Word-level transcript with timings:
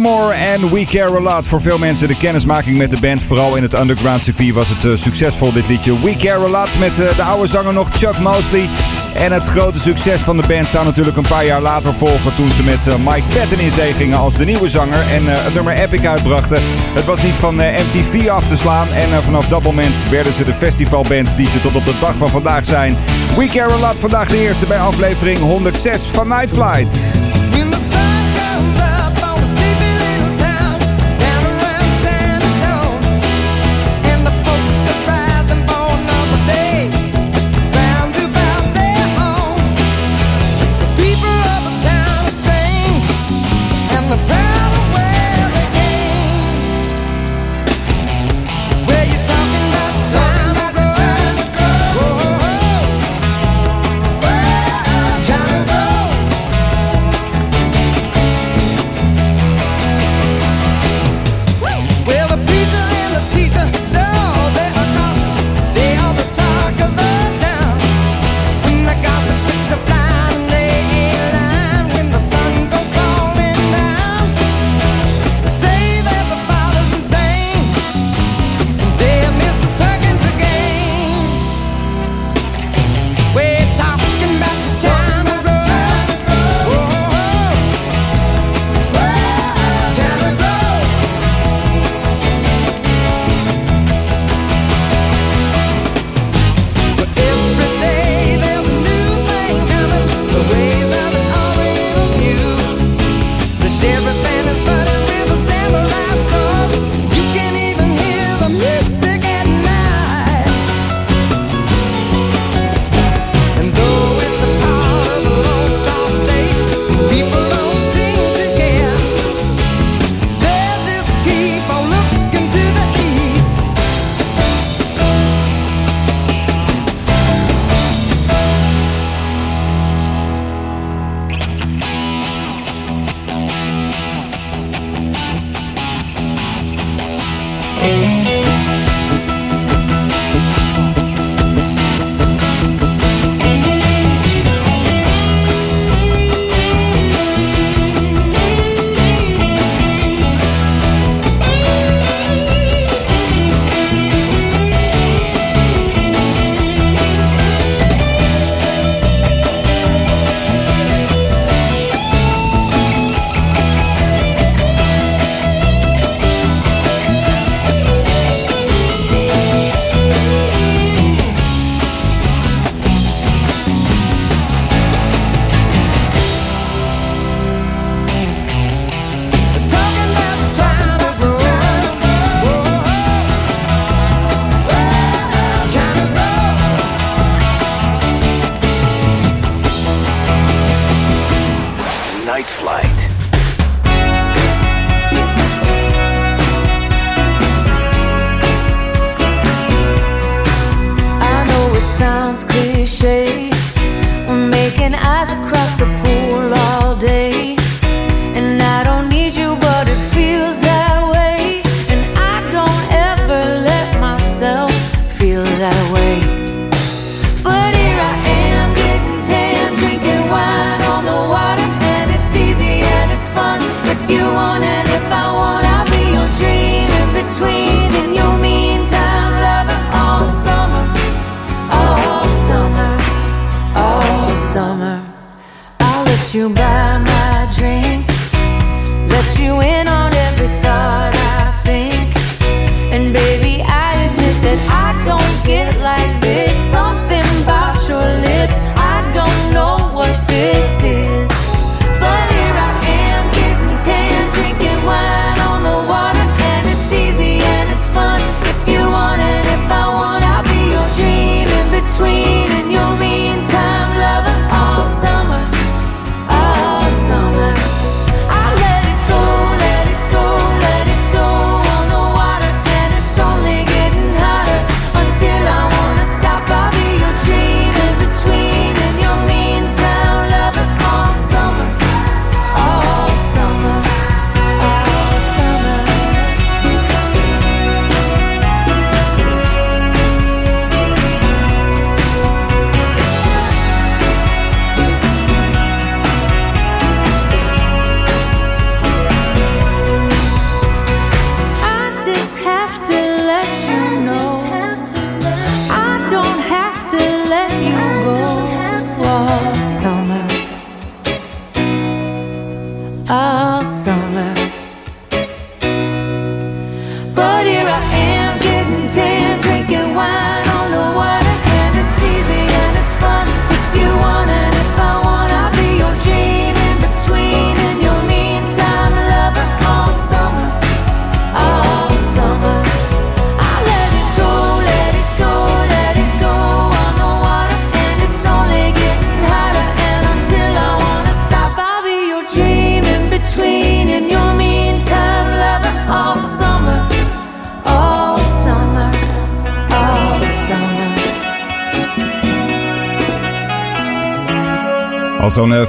More 0.00 0.32
en 0.34 0.72
We 0.72 0.84
Care 0.84 1.16
A 1.16 1.20
Lot. 1.20 1.46
Voor 1.46 1.60
veel 1.60 1.78
mensen 1.78 2.08
de 2.08 2.16
kennismaking 2.16 2.78
met 2.78 2.90
de 2.90 3.00
band, 3.00 3.22
vooral 3.22 3.56
in 3.56 3.62
het 3.62 3.74
underground 3.74 4.22
circuit, 4.22 4.54
was 4.54 4.68
het 4.68 4.84
uh, 4.84 4.96
succesvol 4.96 5.52
dit 5.52 5.68
liedje. 5.68 6.00
We 6.00 6.16
Care 6.16 6.44
A 6.44 6.48
Lot 6.48 6.78
met 6.78 6.98
uh, 6.98 7.16
de 7.16 7.22
oude 7.22 7.46
zanger 7.46 7.72
nog 7.72 7.88
Chuck 7.96 8.18
Mosley. 8.18 8.68
En 9.14 9.32
het 9.32 9.46
grote 9.46 9.80
succes 9.80 10.20
van 10.20 10.36
de 10.36 10.46
band 10.46 10.68
zou 10.68 10.84
natuurlijk 10.84 11.16
een 11.16 11.26
paar 11.28 11.44
jaar 11.44 11.60
later 11.60 11.94
volgen 11.94 12.34
toen 12.34 12.50
ze 12.50 12.62
met 12.62 12.86
uh, 12.86 12.94
Mike 12.96 13.38
Patton 13.38 13.58
in 13.58 13.70
zee 13.70 13.92
gingen 13.92 14.18
als 14.18 14.36
de 14.36 14.44
nieuwe 14.44 14.68
zanger 14.68 15.00
en 15.10 15.22
het 15.26 15.54
nummer 15.54 15.74
Epic 15.74 16.06
uitbrachten. 16.06 16.60
Het 16.94 17.04
was 17.04 17.22
niet 17.22 17.34
van 17.34 17.54
MTV 17.54 18.28
af 18.28 18.46
te 18.46 18.56
slaan 18.56 18.88
en 18.92 19.22
vanaf 19.22 19.48
dat 19.48 19.62
moment 19.62 20.08
werden 20.10 20.32
ze 20.32 20.44
de 20.44 20.54
festivalband 20.54 21.36
die 21.36 21.48
ze 21.48 21.60
tot 21.60 21.74
op 21.74 21.84
de 21.84 21.96
dag 22.00 22.16
van 22.16 22.30
vandaag 22.30 22.64
zijn. 22.64 22.96
We 23.36 23.48
Care 23.52 23.72
A 23.72 23.78
Lot 23.78 23.98
vandaag 23.98 24.28
de 24.28 24.38
eerste 24.38 24.66
bij 24.66 24.78
aflevering 24.78 25.38
106 25.38 26.06
van 26.06 26.28
Night 26.28 26.50
Flight. 26.50 27.27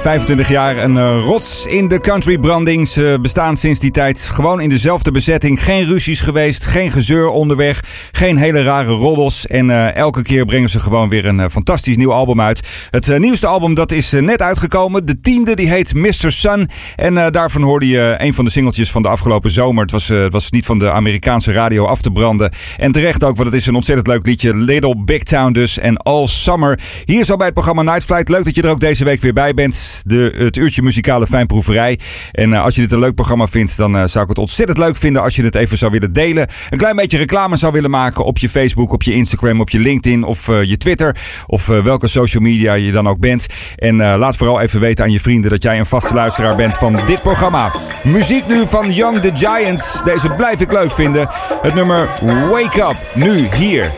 25 0.00 0.48
jaar 0.48 0.76
een 0.76 0.96
eh, 0.96 1.18
rots 1.24 1.66
in 1.66 1.88
de 1.88 2.00
country 2.00 2.38
branding. 2.38 2.88
Ze 2.88 3.18
bestaan 3.22 3.56
sinds 3.56 3.80
die 3.80 3.90
tijd 3.90 4.20
gewoon 4.20 4.60
in 4.60 4.68
dezelfde 4.68 5.10
bezetting. 5.10 5.64
Geen 5.64 5.84
ruzies 5.84 6.20
geweest, 6.20 6.64
geen 6.64 6.90
gezeur 6.90 7.28
onderweg, 7.28 7.80
geen 8.12 8.36
hele 8.36 8.62
rare 8.62 8.90
roddels. 8.90 9.46
En 9.46 9.70
eh, 9.70 9.94
elke 9.94 10.22
keer 10.22 10.44
brengen 10.44 10.68
ze 10.68 10.80
gewoon 10.80 11.08
weer 11.08 11.26
een 11.26 11.40
eh, 11.40 11.48
fantastisch 11.48 11.96
nieuw 11.96 12.12
album 12.12 12.40
uit. 12.40 12.88
Het 12.90 13.18
nieuwste 13.18 13.46
album 13.46 13.74
dat 13.74 13.92
is 13.92 14.10
net 14.10 14.42
uitgekomen. 14.42 15.06
De 15.06 15.20
tiende, 15.20 15.54
die 15.54 15.68
heet 15.68 15.94
Mr. 15.94 16.32
Sun. 16.32 16.68
En 16.96 17.14
daarvan 17.14 17.62
hoorde 17.62 17.86
je 17.86 18.14
een 18.18 18.34
van 18.34 18.44
de 18.44 18.50
singeltjes 18.50 18.90
van 18.90 19.02
de 19.02 19.08
afgelopen 19.08 19.50
zomer. 19.50 19.82
Het 19.82 19.92
was, 19.92 20.08
het 20.08 20.32
was 20.32 20.50
niet 20.50 20.66
van 20.66 20.78
de 20.78 20.90
Amerikaanse 20.90 21.52
radio 21.52 21.86
af 21.86 22.00
te 22.00 22.10
branden. 22.10 22.52
En 22.76 22.92
terecht 22.92 23.24
ook, 23.24 23.36
want 23.36 23.48
het 23.48 23.60
is 23.60 23.66
een 23.66 23.74
ontzettend 23.74 24.08
leuk 24.08 24.26
liedje. 24.26 24.56
Little 24.56 24.96
Big 25.04 25.22
Town 25.22 25.52
dus 25.52 25.78
en 25.78 25.96
All 25.96 26.26
Summer. 26.26 26.80
Hier 27.04 27.24
zo 27.24 27.36
bij 27.36 27.46
het 27.46 27.54
programma 27.54 27.82
Night 27.82 28.04
Flight. 28.04 28.28
Leuk 28.28 28.44
dat 28.44 28.54
je 28.54 28.62
er 28.62 28.70
ook 28.70 28.80
deze 28.80 29.04
week 29.04 29.20
weer 29.20 29.32
bij 29.32 29.54
bent. 29.54 29.89
De, 30.06 30.34
het 30.36 30.56
uurtje 30.56 30.82
muzikale 30.82 31.26
fijnproeverij. 31.26 31.98
En 32.32 32.52
eh, 32.52 32.64
als 32.64 32.74
je 32.74 32.80
dit 32.80 32.92
een 32.92 32.98
leuk 32.98 33.14
programma 33.14 33.46
vindt, 33.46 33.76
dan 33.76 33.96
eh, 33.96 34.02
zou 34.06 34.22
ik 34.22 34.28
het 34.28 34.38
ontzettend 34.38 34.78
leuk 34.78 34.96
vinden 34.96 35.22
als 35.22 35.36
je 35.36 35.44
het 35.44 35.54
even 35.54 35.78
zou 35.78 35.92
willen 35.92 36.12
delen. 36.12 36.48
Een 36.70 36.78
klein 36.78 36.96
beetje 36.96 37.18
reclame 37.18 37.56
zou 37.56 37.72
willen 37.72 37.90
maken 37.90 38.24
op 38.24 38.38
je 38.38 38.48
Facebook, 38.48 38.92
op 38.92 39.02
je 39.02 39.14
Instagram, 39.14 39.60
op 39.60 39.70
je 39.70 39.78
LinkedIn 39.78 40.24
of 40.24 40.48
eh, 40.48 40.62
je 40.62 40.76
Twitter. 40.76 41.16
Of 41.46 41.66
welke 41.66 42.08
social 42.08 42.42
media 42.42 42.72
je 42.72 42.92
dan 42.92 43.08
ook 43.08 43.18
bent. 43.18 43.46
En 43.76 43.96
laat 43.96 44.36
vooral 44.36 44.60
even 44.60 44.80
weten 44.80 45.04
aan 45.04 45.12
je 45.12 45.20
vrienden 45.20 45.50
dat 45.50 45.62
jij 45.62 45.78
een 45.78 45.86
vaste 45.86 46.14
luisteraar 46.14 46.56
bent 46.56 46.76
van 46.76 47.00
dit 47.06 47.22
programma. 47.22 47.74
Muziek 48.02 48.46
nu 48.46 48.66
van 48.66 48.92
Young 48.92 49.18
the 49.18 49.30
Giants. 49.34 50.02
Deze 50.02 50.30
blijf 50.34 50.60
ik 50.60 50.72
leuk 50.72 50.92
vinden. 50.92 51.28
Het 51.62 51.74
nummer 51.74 52.08
Wake 52.50 52.80
Up. 52.80 53.12
Nu 53.14 53.48
hier 53.54 53.92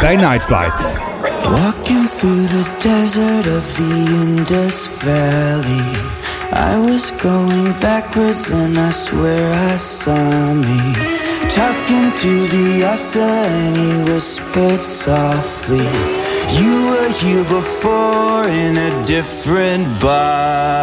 bij 0.00 0.16
Night 0.16 0.44
Flight. 0.44 1.13
Walking 1.24 2.04
through 2.04 2.44
the 2.44 2.64
desert 2.82 3.46
of 3.48 3.64
the 3.78 3.94
Indus 4.24 4.88
Valley. 5.02 5.88
I 6.52 6.78
was 6.78 7.12
going 7.12 7.72
backwards 7.80 8.52
and 8.52 8.76
I 8.78 8.90
swear 8.90 9.50
I 9.50 9.76
saw 9.76 10.52
me. 10.52 10.92
Talking 11.48 12.12
to 12.20 12.46
the 12.52 12.84
Asa 12.92 13.24
and 13.24 13.74
he 13.74 14.12
whispered 14.12 14.82
softly. 14.82 15.88
You 16.60 16.92
were 16.92 17.08
here 17.08 17.44
before 17.44 18.44
in 18.44 18.76
a 18.76 18.90
different 19.06 19.98
body. 20.02 20.74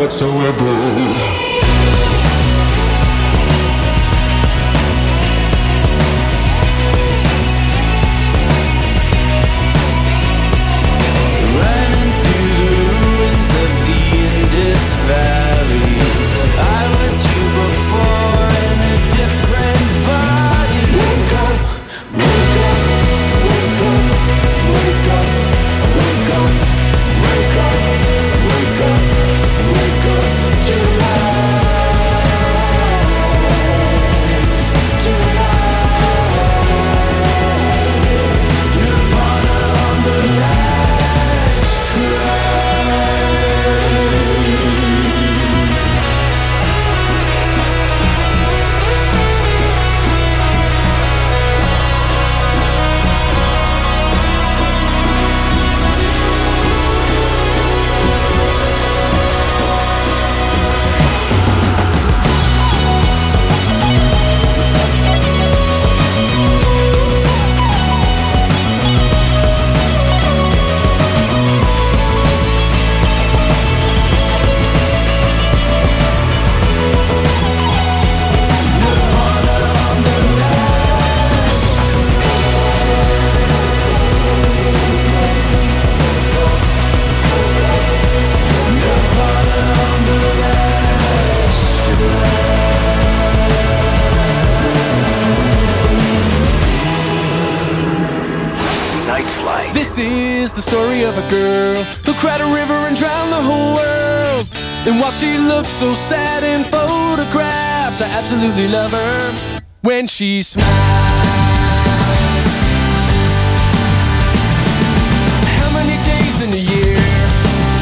whatsoever. 0.00 1.49
Effect 101.18 101.32
whatsoever. 101.32 102.80
so 105.80 105.94
sad 105.94 106.44
in 106.44 106.62
photographs. 106.64 108.02
I 108.02 108.08
absolutely 108.20 108.68
love 108.68 108.92
her 108.92 109.32
when 109.80 110.06
she 110.06 110.42
smiles. 110.42 110.68
How 115.56 115.70
many 115.72 115.96
days 116.04 116.36
in 116.44 116.52
a 116.52 116.62
year 116.74 117.00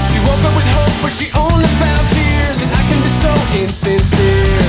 she 0.06 0.18
woke 0.22 0.44
up 0.46 0.54
with 0.54 0.68
hope, 0.78 0.94
but 1.02 1.10
she 1.10 1.26
only 1.34 1.66
found 1.82 2.06
tears? 2.06 2.62
And 2.62 2.70
I 2.70 2.82
can 2.86 3.02
be 3.02 3.10
so 3.10 3.34
insincere, 3.58 4.62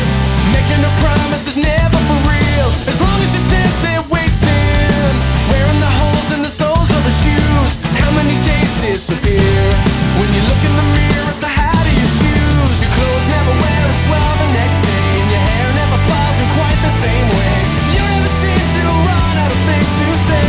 making 0.50 0.82
her 0.82 0.96
promises 1.06 1.56
never 1.56 2.00
for 2.10 2.20
real. 2.34 2.70
As 2.90 2.98
long 3.00 3.22
as 3.22 3.30
she 3.30 3.38
stands 3.38 3.78
there 3.86 3.99
disappear 8.80 9.64
when 10.20 10.30
you 10.32 10.42
look 10.48 10.62
in 10.64 10.74
the 10.76 10.88
mirror? 10.96 11.32
So 11.36 11.48
how 11.48 11.76
do 11.84 11.92
you 11.92 12.08
shoes? 12.08 12.78
Your 12.80 12.92
clothes 12.96 13.28
never 13.28 13.54
wear 13.60 13.84
as 13.92 14.04
well 14.08 14.32
the 14.40 14.50
next 14.56 14.80
day, 14.88 15.06
and 15.20 15.28
your 15.36 15.44
hair 15.44 15.68
never 15.76 16.00
falls 16.08 16.38
in 16.40 16.48
quite 16.56 16.80
the 16.80 16.94
same 16.94 17.28
way. 17.28 17.56
You 17.92 18.02
never 18.08 18.32
seem 18.40 18.56
to 18.56 18.82
run 19.04 19.36
out 19.44 19.52
of 19.52 19.62
things 19.68 19.90
to 20.00 20.08
say. 20.16 20.48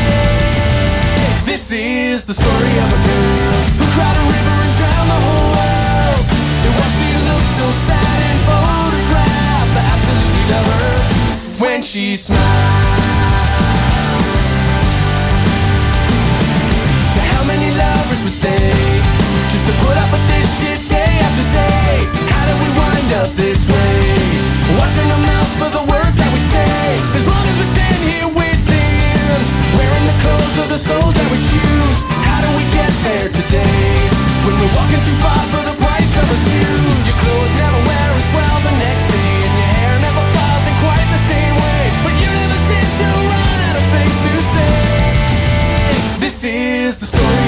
This 1.42 1.75
is 1.75 2.25
the 2.25 2.34
story 2.34 2.75
of 2.78 2.88
a 2.94 3.00
girl 3.02 3.58
who 3.82 3.87
cried 3.99 4.16
a 4.16 4.25
river 4.25 4.56
and 4.62 4.72
drowned 4.78 5.10
the 5.10 5.20
whole 5.26 5.50
world. 5.50 6.25
And 6.70 6.72
while 6.78 6.92
she 6.94 7.10
looks 7.34 7.50
so 7.58 7.66
sad 7.90 8.18
in 8.30 8.37
photographs, 8.46 9.75
I 9.75 9.82
absolutely 9.90 10.44
love 10.54 10.68
her 10.78 10.99
when 11.66 11.82
she 11.82 12.14
smiles. 12.14 13.79
Would 18.23 18.33
stay 18.33 18.73
just 19.49 19.65
to 19.65 19.73
put 19.81 19.97
up 19.97 20.12
with 20.12 20.25
this 20.29 20.61
shit 20.61 20.77
day 20.93 21.12
after 21.25 21.47
day? 21.57 22.05
How 22.29 22.45
did 22.45 22.59
we 22.61 22.69
wind 22.77 23.11
up 23.17 23.31
this 23.33 23.65
way? 23.65 23.97
Watching 24.77 25.09
our 25.09 25.23
mouths 25.25 25.57
for 25.57 25.71
the 25.73 25.85
words 25.89 26.17
that 26.21 26.29
we 26.29 26.41
say. 26.41 26.77
As 27.17 27.25
long 27.25 27.45
as 27.49 27.57
we 27.57 27.65
stand 27.65 27.97
here 28.05 28.29
waiting, 28.37 29.41
wearing 29.73 30.05
the 30.05 30.17
clothes 30.21 30.57
of 30.61 30.69
the 30.69 30.81
souls 30.81 31.17
that 31.17 31.29
we 31.33 31.39
choose. 31.41 32.05
How 32.29 32.45
do 32.45 32.50
we 32.61 32.65
get 32.77 32.93
there 33.09 33.29
today? 33.33 33.89
When 34.45 34.55
we're 34.61 34.75
walking 34.77 35.00
too 35.00 35.17
far 35.25 35.41
for 35.49 35.62
the 35.65 35.77
price 35.81 36.12
of 36.21 36.27
a 36.29 36.39
shoes. 36.45 36.99
Your 37.09 37.19
clothes 37.25 37.53
never 37.57 37.81
wear 37.89 38.09
as 38.21 38.29
well 38.37 38.57
the 38.69 38.75
next 38.85 39.07
day, 39.09 39.33
and 39.49 39.55
your 39.55 39.71
hair 39.81 39.95
never 39.97 40.25
falls 40.37 40.65
in 40.69 40.77
quite 40.85 41.09
the 41.09 41.23
same 41.25 41.55
way. 41.57 41.81
But 42.05 42.12
you 42.21 42.29
never 42.29 42.59
seem 42.69 42.85
to 42.85 43.07
run 43.33 43.59
out 43.71 43.77
of 43.81 43.85
things 43.97 44.17
to 44.29 44.33
say. 44.45 45.00
This 46.21 46.45
is 46.45 46.99
the 47.00 47.09
story 47.09 47.39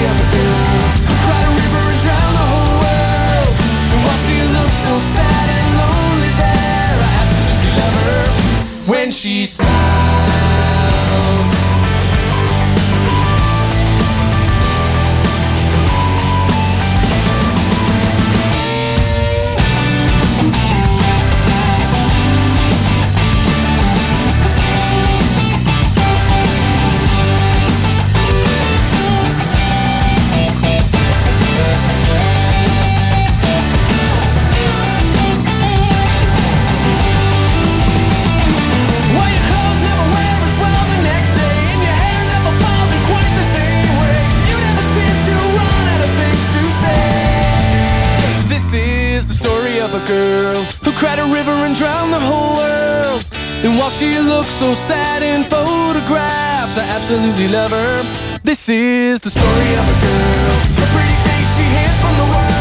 sad 4.99 5.49
and 5.57 5.67
lonely 5.79 6.33
there, 6.41 6.97
I 7.03 7.23
when 8.87 9.11
she 9.11 9.45
smiles. 9.45 9.73
She 53.93 54.17
looks 54.17 54.53
so 54.53 54.73
sad 54.73 55.21
in 55.21 55.43
photographs, 55.43 56.77
I 56.77 56.83
absolutely 56.97 57.47
love 57.47 57.71
her. 57.71 58.01
This 58.43 58.67
is 58.67 59.19
the 59.19 59.29
story 59.29 59.71
of 59.81 59.85
a 59.85 59.97
girl, 60.01 60.55
the 60.81 60.87
pretty 60.93 61.17
face 61.27 61.49
she 61.55 61.63
hid 61.63 61.91
from 62.01 62.13
the 62.17 62.33
world. 62.33 62.52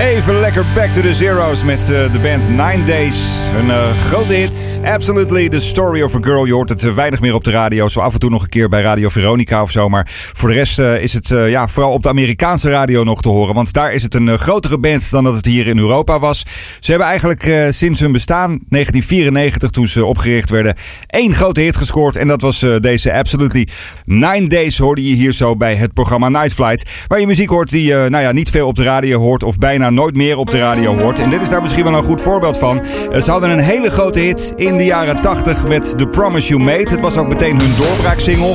Even 0.00 0.40
lekker 0.40 0.66
back 0.74 0.90
to 0.90 1.00
the 1.00 1.14
zeros 1.14 1.64
met 1.64 1.80
uh, 1.90 2.12
de 2.12 2.20
band 2.20 2.48
Nine 2.48 2.82
Days. 2.84 3.46
Een 3.54 3.66
uh, 3.66 3.96
grote 3.96 4.32
hit. 4.32 4.80
Absolutely 4.84 5.48
the 5.48 5.60
story 5.60 6.02
of 6.02 6.14
a 6.14 6.18
girl. 6.20 6.44
Je 6.44 6.52
hoort 6.52 6.68
het 6.68 6.84
uh, 6.84 6.94
weinig 6.94 7.20
meer 7.20 7.34
op 7.34 7.44
de 7.44 7.50
radio. 7.50 7.88
Zo 7.88 8.00
af 8.00 8.12
en 8.12 8.18
toe 8.18 8.30
nog 8.30 8.42
een 8.42 8.48
keer 8.48 8.68
bij 8.68 8.82
Radio 8.82 9.08
Veronica 9.08 9.62
of 9.62 9.70
zo. 9.70 9.88
Maar 9.88 10.06
voor 10.10 10.48
de 10.48 10.54
rest 10.54 10.78
is 10.78 11.12
het 11.12 11.28
ja, 11.28 11.68
vooral 11.68 11.92
op 11.92 12.02
de 12.02 12.08
Amerikaanse 12.08 12.70
radio 12.70 13.04
nog 13.04 13.22
te 13.22 13.28
horen. 13.28 13.54
Want 13.54 13.72
daar 13.72 13.92
is 13.92 14.02
het 14.02 14.14
een 14.14 14.38
grotere 14.38 14.78
band 14.78 15.10
dan 15.10 15.24
dat 15.24 15.34
het 15.34 15.46
hier 15.46 15.66
in 15.66 15.78
Europa 15.78 16.18
was. 16.18 16.44
Ze 16.80 16.90
hebben 16.90 17.08
eigenlijk 17.08 17.72
sinds 17.72 18.00
hun 18.00 18.12
bestaan, 18.12 18.48
1994 18.48 19.70
toen 19.70 19.86
ze 19.86 20.04
opgericht 20.04 20.50
werden, 20.50 20.74
één 21.06 21.32
grote 21.32 21.60
hit 21.60 21.76
gescoord. 21.76 22.16
En 22.16 22.28
dat 22.28 22.40
was 22.40 22.66
deze 22.80 23.12
Absolutely. 23.12 23.68
Nine 24.04 24.46
Days 24.46 24.78
hoorde 24.78 25.08
je 25.08 25.14
hier 25.14 25.32
zo 25.32 25.56
bij 25.56 25.74
het 25.74 25.92
programma 25.92 26.28
Night 26.28 26.54
Flight. 26.54 26.90
Waar 27.06 27.20
je 27.20 27.26
muziek 27.26 27.48
hoort 27.48 27.70
die 27.70 27.94
nou 27.94 28.24
ja, 28.24 28.32
niet 28.32 28.50
veel 28.50 28.66
op 28.66 28.76
de 28.76 28.84
radio 28.84 29.18
hoort 29.18 29.42
of 29.42 29.58
bijna 29.58 29.89
nooit 29.92 30.16
meer 30.16 30.36
op 30.36 30.50
de 30.50 30.58
radio 30.58 30.98
hoort. 30.98 31.18
En 31.18 31.30
dit 31.30 31.42
is 31.42 31.48
daar 31.48 31.60
misschien 31.60 31.84
wel 31.84 31.94
een 31.94 32.02
goed 32.02 32.22
voorbeeld 32.22 32.58
van. 32.58 32.84
Eh, 33.12 33.20
ze 33.20 33.30
hadden 33.30 33.50
een 33.50 33.58
hele 33.58 33.90
grote 33.90 34.18
hit 34.20 34.52
in 34.56 34.76
de 34.76 34.84
jaren 34.84 35.20
80 35.20 35.66
met 35.66 35.98
The 35.98 36.06
Promise 36.06 36.48
You 36.48 36.60
Made. 36.60 36.90
Het 36.90 37.00
was 37.00 37.16
ook 37.16 37.28
meteen 37.28 37.58
hun 37.60 37.74
doorbraaksingle. 37.78 38.54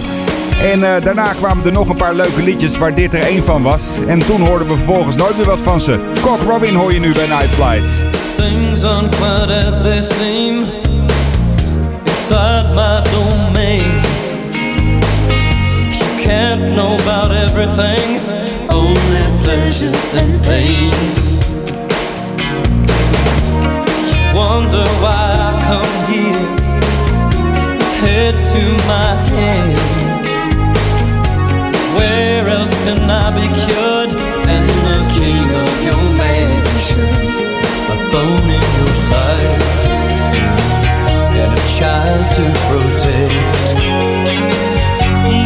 En 0.61 0.79
uh, 0.79 0.93
daarna 1.03 1.33
kwamen 1.33 1.65
er 1.65 1.71
nog 1.71 1.89
een 1.89 1.95
paar 1.95 2.15
leuke 2.15 2.43
liedjes 2.43 2.77
waar 2.77 2.95
dit 2.95 3.13
er 3.13 3.21
één 3.21 3.43
van 3.43 3.63
was. 3.63 3.81
En 4.07 4.19
toen 4.19 4.41
hoorden 4.41 4.67
we 4.67 4.73
vervolgens 4.73 5.15
nooit 5.15 5.37
meer 5.37 5.45
wat 5.45 5.61
van 5.61 5.81
ze. 5.81 5.99
Cock 6.21 6.41
Robin 6.41 6.75
hoor 6.75 6.93
je 6.93 6.99
nu 6.99 7.13
bij 7.13 7.27
Night 7.27 7.49
Flight. 7.49 8.03
Things 8.35 8.83
aren't 8.83 9.15
quite 9.15 9.65
as 9.67 9.81
they 9.81 10.01
seem 10.01 10.83
my 12.75 13.01
domain 13.11 14.01
can't 16.25 16.75
know 16.75 16.97
about 17.01 17.31
everything 17.31 18.19
Only 18.69 19.24
pleasure 19.45 19.93
and 20.19 20.33
pain 20.43 20.91
You 24.09 24.17
wonder 24.33 24.85
why 25.03 25.25
I 25.47 25.51
come 25.69 25.93
here, 26.11 26.45
head 28.03 28.35
to 28.53 28.63
my 28.91 29.11
hands. 29.35 30.29
Where 31.97 32.43
else 32.57 32.73
can 32.85 33.01
I 33.23 33.25
be 33.37 33.45
cured? 33.61 34.11
And 34.53 34.67
the 34.89 34.99
king 35.17 35.47
of 35.63 35.73
your 35.87 36.03
mansion, 36.21 37.09
a 37.93 37.97
bone 38.11 38.49
in 38.57 38.65
your 38.79 38.95
side, 39.07 39.61
and 41.41 41.51
a 41.53 41.63
child 41.77 42.25
to 42.37 42.45
protect. 42.67 43.67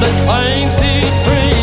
That 0.02 0.16
claims 0.26 0.76
he's 0.84 1.18
free. 1.28 1.59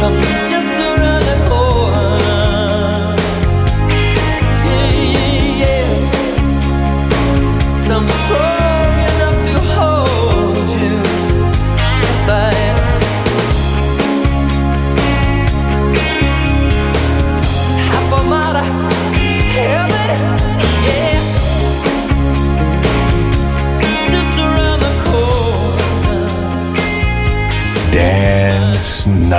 성 0.00 0.39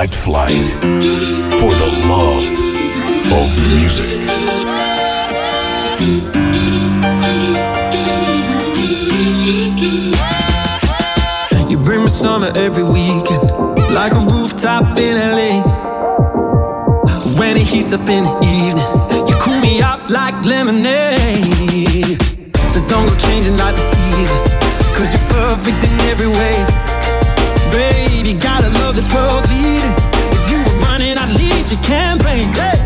Night 0.02 0.14
Flight. 0.16 0.68
For 1.60 1.70
the 1.80 1.90
love 2.10 2.42
of 3.38 3.50
music. 3.76 4.10
You 11.70 11.78
bring 11.84 12.02
me 12.02 12.08
summer 12.08 12.50
every 12.56 12.82
weekend, 12.82 13.46
like 13.94 14.10
a 14.10 14.18
rooftop 14.18 14.98
in 14.98 15.14
LA. 15.36 15.62
When 17.38 17.56
it 17.56 17.68
heats 17.68 17.92
up 17.92 18.08
in 18.08 18.24
the 18.24 18.36
evening, 18.42 19.28
you 19.28 19.36
cool 19.40 19.60
me 19.60 19.80
off 19.82 20.10
like 20.10 20.34
lemonade. 20.44 22.20
So 22.72 22.80
don't 22.88 23.06
go 23.06 23.14
changing 23.18 23.56
like 23.56 23.76
the 23.76 23.86
seasons, 23.94 24.54
cause 24.96 25.12
you're 25.14 25.28
perfect 25.30 25.84
in 25.84 26.00
every 26.10 26.26
way. 26.26 26.82
This 28.92 29.12
world 29.14 29.48
leading. 29.48 29.94
If 30.32 30.50
you 30.50 30.58
were 30.58 30.80
running, 30.84 31.16
I'd 31.16 31.34
lead 31.36 31.70
your 31.70 31.80
campaign. 31.82 32.52
Hey. 32.52 32.81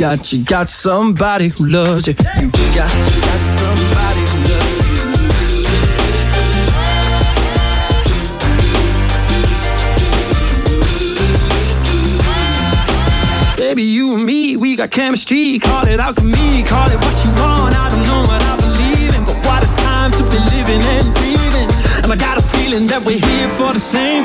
Got, 0.00 0.32
you 0.32 0.42
got 0.42 0.66
somebody 0.70 1.48
who 1.48 1.66
loves 1.66 2.06
you. 2.06 2.14
You 2.14 2.24
got, 2.24 2.40
you 2.40 3.20
got 3.20 3.40
somebody 3.60 4.20
who 4.24 4.38
loves 4.48 4.80
you. 4.88 4.96
Baby, 13.58 13.82
you 13.82 14.14
and 14.14 14.24
me, 14.24 14.56
we 14.56 14.74
got 14.74 14.90
chemistry. 14.90 15.58
Call 15.58 15.86
it 15.86 16.00
alchemy, 16.00 16.62
call 16.64 16.88
it 16.88 16.96
what 16.96 17.22
you 17.22 17.30
want. 17.36 17.76
I 17.76 17.90
don't 17.90 18.02
know 18.08 18.22
what 18.22 18.40
I 18.40 18.56
believe 18.56 19.14
in, 19.14 19.24
but 19.26 19.36
what 19.44 19.62
a 19.62 19.68
time 19.84 20.12
to 20.12 20.22
be 20.32 20.38
living 20.56 20.80
and 20.80 21.14
breathing. 21.14 21.68
And 22.02 22.10
I 22.10 22.16
got 22.16 22.38
a 22.38 22.42
feeling 22.42 22.86
that 22.86 23.04
we're 23.04 23.20
here 23.20 23.50
for 23.50 23.74
the 23.74 23.80
same 23.80 24.24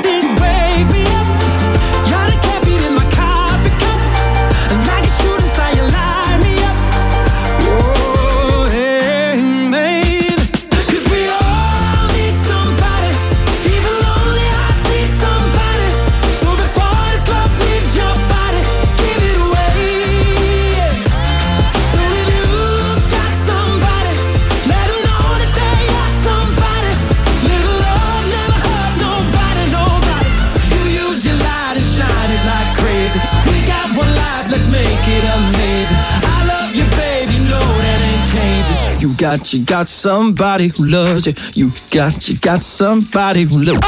got, 39.36 39.52
you 39.52 39.64
got 39.64 39.88
somebody 39.88 40.68
who 40.68 40.86
loves 40.86 41.26
you. 41.26 41.34
You 41.54 41.72
got, 41.90 42.28
you 42.28 42.38
got 42.38 42.62
somebody 42.62 43.42
who 43.42 43.64
loves. 43.64 43.86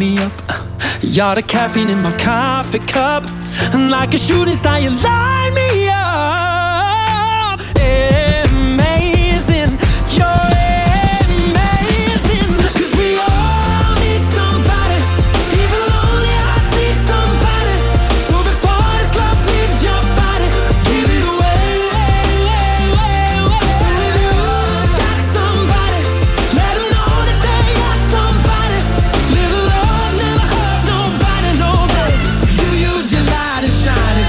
Up, 0.00 0.32
you're 1.02 1.34
the 1.34 1.42
caffeine 1.46 1.90
in 1.90 2.00
my 2.02 2.16
coffee 2.16 2.78
cup, 2.78 3.22
and 3.74 3.90
like 3.90 4.14
a 4.14 4.18
shooting 4.18 4.54
star, 4.54 4.80
you 4.80 4.90
light 4.90 5.39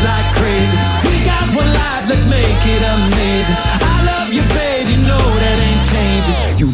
like 0.03 0.35
crazy. 0.35 0.77
We 1.05 1.23
got 1.25 1.45
one 1.55 1.67
life, 1.67 2.09
let's 2.09 2.25
make 2.25 2.61
it 2.65 2.81
amazing. 2.81 3.57
I 3.81 3.90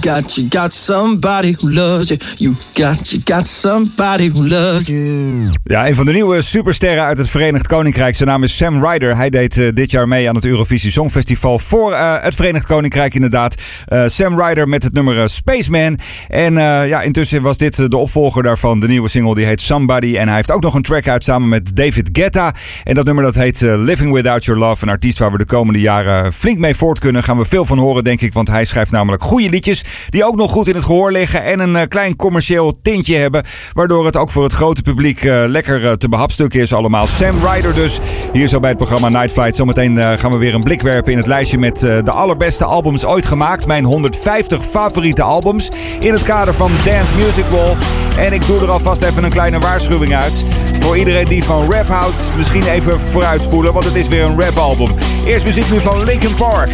got, 0.07 0.35
you 0.35 0.47
got 0.49 0.73
somebody 0.73 1.55
who 1.59 1.69
loves 1.69 2.07
you. 2.09 2.19
You 2.37 2.55
got, 2.73 3.11
you 3.11 3.21
got 3.25 3.47
somebody 3.47 4.29
who 4.29 4.47
loves 4.47 4.87
you. 4.87 5.51
Ja, 5.63 5.87
een 5.87 5.95
van 5.95 6.05
de 6.05 6.11
nieuwe 6.11 6.41
supersterren 6.41 7.03
uit 7.03 7.17
het 7.17 7.29
Verenigd 7.29 7.67
Koninkrijk. 7.67 8.15
Zijn 8.15 8.29
naam 8.29 8.43
is 8.43 8.57
Sam 8.57 8.85
Ryder. 8.85 9.15
Hij 9.17 9.29
deed 9.29 9.57
eh, 9.57 9.69
dit 9.73 9.91
jaar 9.91 10.07
mee 10.07 10.29
aan 10.29 10.35
het 10.35 10.45
Eurovisie 10.45 10.91
Songfestival 10.91 11.59
voor 11.59 11.93
eh, 11.93 12.15
het 12.21 12.35
Verenigd 12.35 12.65
Koninkrijk 12.65 13.13
inderdaad. 13.13 13.55
Eh, 13.85 14.03
Sam 14.05 14.41
Ryder 14.41 14.67
met 14.67 14.83
het 14.83 14.93
nummer 14.93 15.29
Spaceman. 15.29 15.99
En 16.27 16.53
ja, 16.87 17.01
intussen 17.01 17.41
was 17.41 17.57
dit 17.57 17.75
de 17.75 17.97
opvolger 17.97 18.43
daarvan. 18.43 18.79
De 18.79 18.87
nieuwe 18.87 19.09
single 19.09 19.35
die 19.35 19.45
heet 19.45 19.61
Somebody. 19.61 20.17
En 20.17 20.27
hij 20.27 20.35
heeft 20.35 20.51
ook 20.51 20.61
nog 20.61 20.73
een 20.73 20.81
track 20.81 21.07
uit 21.07 21.23
samen 21.23 21.49
met 21.49 21.75
David 21.75 22.09
Guetta. 22.11 22.53
En 22.83 22.93
dat 22.93 23.05
nummer 23.05 23.23
dat 23.23 23.35
heet 23.35 23.61
Living 23.61 24.13
Without 24.13 24.45
Your 24.45 24.61
Love. 24.61 24.83
Een 24.83 24.91
artiest 24.91 25.19
waar 25.19 25.31
we 25.31 25.37
de 25.37 25.45
komende 25.45 25.79
jaren 25.79 26.33
flink 26.33 26.57
mee 26.57 26.75
voort 26.75 26.99
kunnen. 26.99 27.23
Gaan 27.23 27.37
we 27.37 27.45
veel 27.45 27.65
van 27.65 27.77
horen 27.77 28.03
denk 28.03 28.21
ik. 28.21 28.33
Want 28.33 28.47
hij 28.47 28.65
schrijft 28.65 28.91
namelijk 28.91 29.23
goede 29.23 29.49
liedjes. 29.49 29.83
Die 30.09 30.25
ook 30.25 30.35
nog 30.35 30.51
goed 30.51 30.67
in 30.67 30.75
het 30.75 30.83
gehoor 30.83 31.11
liggen. 31.11 31.43
En 31.43 31.59
een 31.59 31.75
eh, 31.75 31.87
klein 31.87 32.15
commercieel 32.15 32.79
tintje 32.81 33.15
hebben. 33.15 33.43
Waardoor 33.73 34.05
het 34.05 34.17
ook 34.17 34.29
voor 34.29 34.43
het 34.43 34.53
grote 34.53 34.81
publiek 34.81 35.23
eh, 35.23 35.43
lekker 35.47 35.85
eh, 35.87 35.91
te 35.91 36.09
behapstukken 36.09 36.59
is 36.59 36.73
allemaal. 36.73 37.07
Sam 37.07 37.35
Ryder 37.45 37.73
dus. 37.73 37.99
Hier 38.33 38.47
zo 38.47 38.59
bij 38.59 38.69
het 38.69 38.77
programma 38.77 39.09
Night 39.09 39.31
Flight. 39.31 39.55
Zometeen 39.55 40.19
gaan 40.19 40.31
we 40.31 40.37
weer 40.37 40.53
een 40.53 40.63
blik 40.63 40.81
werpen 40.81 41.11
in 41.11 41.17
het 41.17 41.27
lijstje 41.27 41.57
met 41.57 41.79
de 41.79 42.11
allerbeste 42.11 42.65
albums 42.65 43.05
ooit 43.05 43.25
gemaakt. 43.25 43.67
Mijn 43.67 43.83
150 43.83 44.65
favoriete 44.65 45.21
albums. 45.21 45.69
In 45.99 46.13
het 46.13 46.23
kader 46.23 46.53
van 46.53 46.71
Dance 46.85 47.15
Music 47.15 47.45
Wall. 47.51 47.75
En 48.17 48.33
ik 48.33 48.47
doe 48.47 48.59
er 48.59 48.71
alvast 48.71 49.01
even 49.01 49.23
een 49.23 49.29
kleine 49.29 49.59
waarschuwing 49.59 50.15
uit. 50.15 50.43
Voor 50.79 50.97
iedereen 50.97 51.25
die 51.25 51.43
van 51.43 51.71
rap 51.71 51.87
houdt, 51.87 52.31
misschien 52.35 52.67
even 52.67 52.99
vooruitspoelen. 52.99 53.73
Want 53.73 53.85
het 53.85 53.95
is 53.95 54.07
weer 54.07 54.23
een 54.23 54.41
rap 54.41 54.57
album. 54.57 54.91
Eerst 55.25 55.45
muziek 55.45 55.71
nu 55.71 55.79
van 55.79 56.03
Linkin 56.03 56.35
Park. 56.35 56.71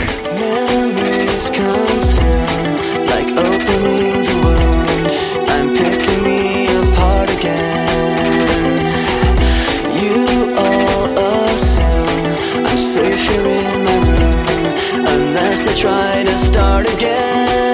Try 15.84 16.24
to 16.24 16.38
start 16.38 16.88
again. 16.94 17.73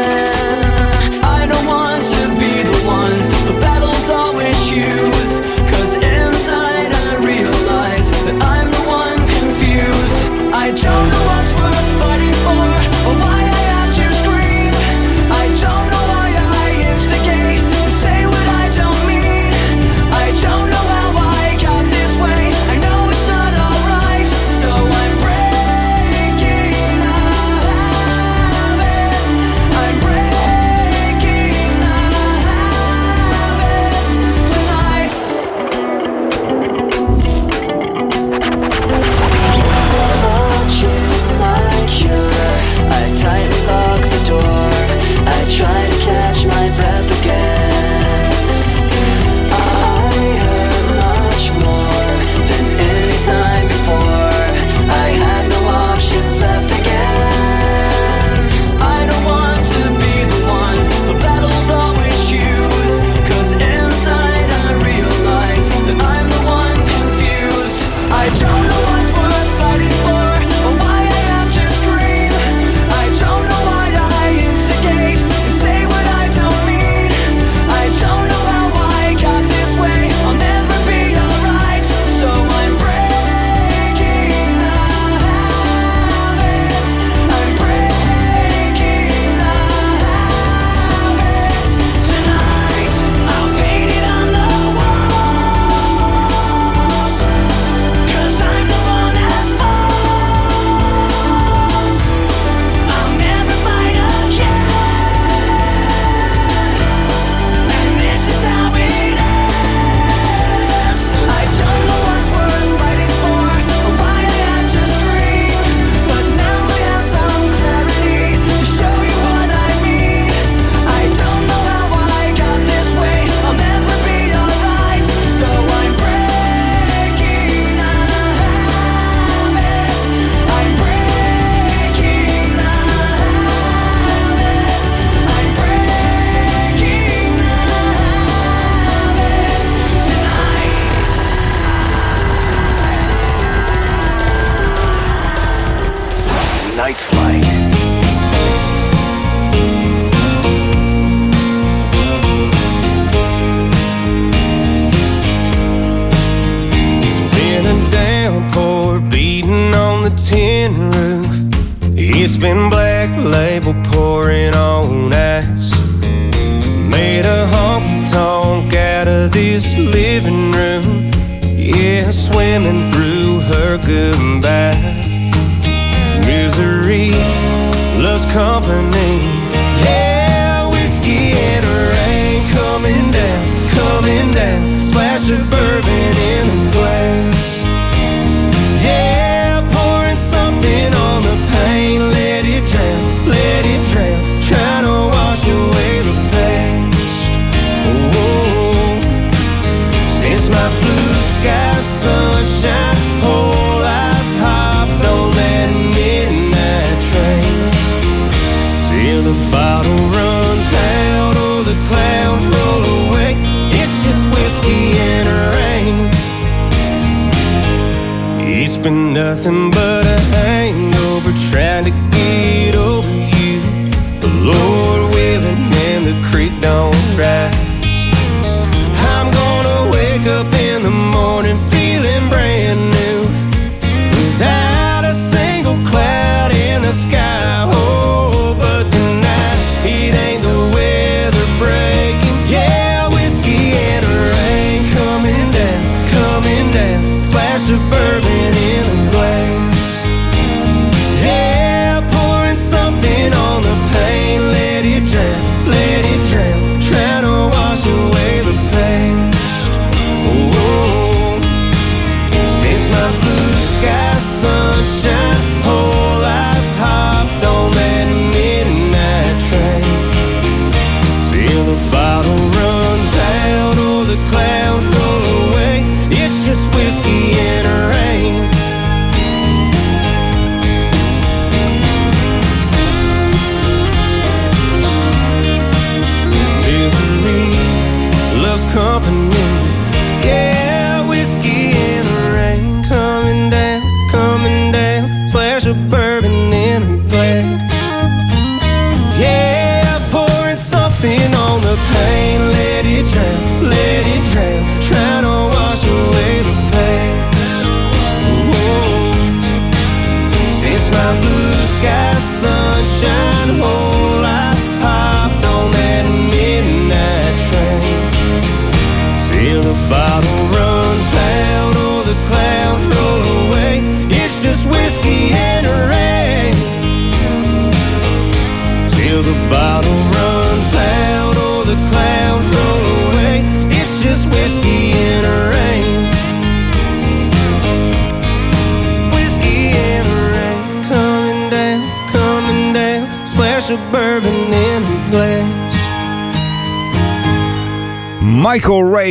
Down. 247.68 248.39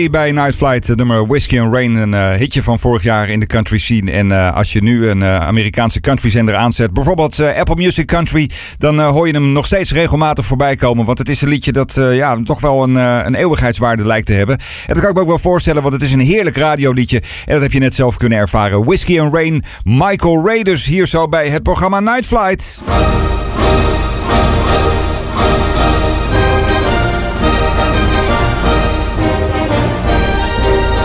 Bij 0.06 0.32
Night 0.32 0.54
Flight, 0.54 0.86
het 0.86 0.96
nummer 0.96 1.26
Whiskey 1.26 1.60
and 1.60 1.74
Rain. 1.74 1.94
Een 1.94 2.14
eh, 2.14 2.32
hitje 2.32 2.62
van 2.62 2.78
vorig 2.78 3.02
jaar 3.02 3.28
in 3.28 3.40
de 3.40 3.46
country 3.46 3.78
scene. 3.78 4.10
En 4.10 4.32
eh, 4.32 4.54
als 4.54 4.72
je 4.72 4.82
nu 4.82 5.08
een 5.08 5.22
eh, 5.22 5.40
Amerikaanse 5.40 6.00
country 6.00 6.30
zender 6.30 6.54
aanzet, 6.54 6.92
bijvoorbeeld 6.92 7.38
eh, 7.38 7.58
Apple 7.58 7.74
Music 7.74 8.06
Country, 8.06 8.50
dan 8.78 9.00
eh, 9.00 9.08
hoor 9.08 9.26
je 9.26 9.32
hem 9.32 9.52
nog 9.52 9.66
steeds 9.66 9.92
regelmatig 9.92 10.44
voorbij 10.44 10.76
komen. 10.76 11.04
Want 11.04 11.18
het 11.18 11.28
is 11.28 11.42
een 11.42 11.48
liedje 11.48 11.72
dat 11.72 11.96
eh, 11.96 12.16
ja, 12.16 12.42
toch 12.42 12.60
wel 12.60 12.82
een, 12.82 12.96
eh, 12.96 13.20
een 13.24 13.34
eeuwigheidswaarde 13.34 14.06
lijkt 14.06 14.26
te 14.26 14.32
hebben. 14.32 14.58
En 14.58 14.94
dat 14.94 15.00
kan 15.00 15.08
ik 15.08 15.14
me 15.14 15.20
ook 15.22 15.28
wel 15.28 15.38
voorstellen, 15.38 15.82
want 15.82 15.94
het 15.94 16.02
is 16.02 16.12
een 16.12 16.20
heerlijk 16.20 16.56
radioliedje. 16.56 17.22
En 17.46 17.52
dat 17.52 17.62
heb 17.62 17.72
je 17.72 17.78
net 17.78 17.94
zelf 17.94 18.16
kunnen 18.16 18.38
ervaren. 18.38 18.84
Whiskey 18.84 19.20
and 19.20 19.34
Rain, 19.34 19.62
Michael 19.84 20.46
Ray 20.46 20.62
dus 20.62 20.86
hier 20.86 21.06
zo 21.06 21.28
bij 21.28 21.48
het 21.48 21.62
programma 21.62 22.00
Night 22.00 22.26
Flight. 22.26 22.80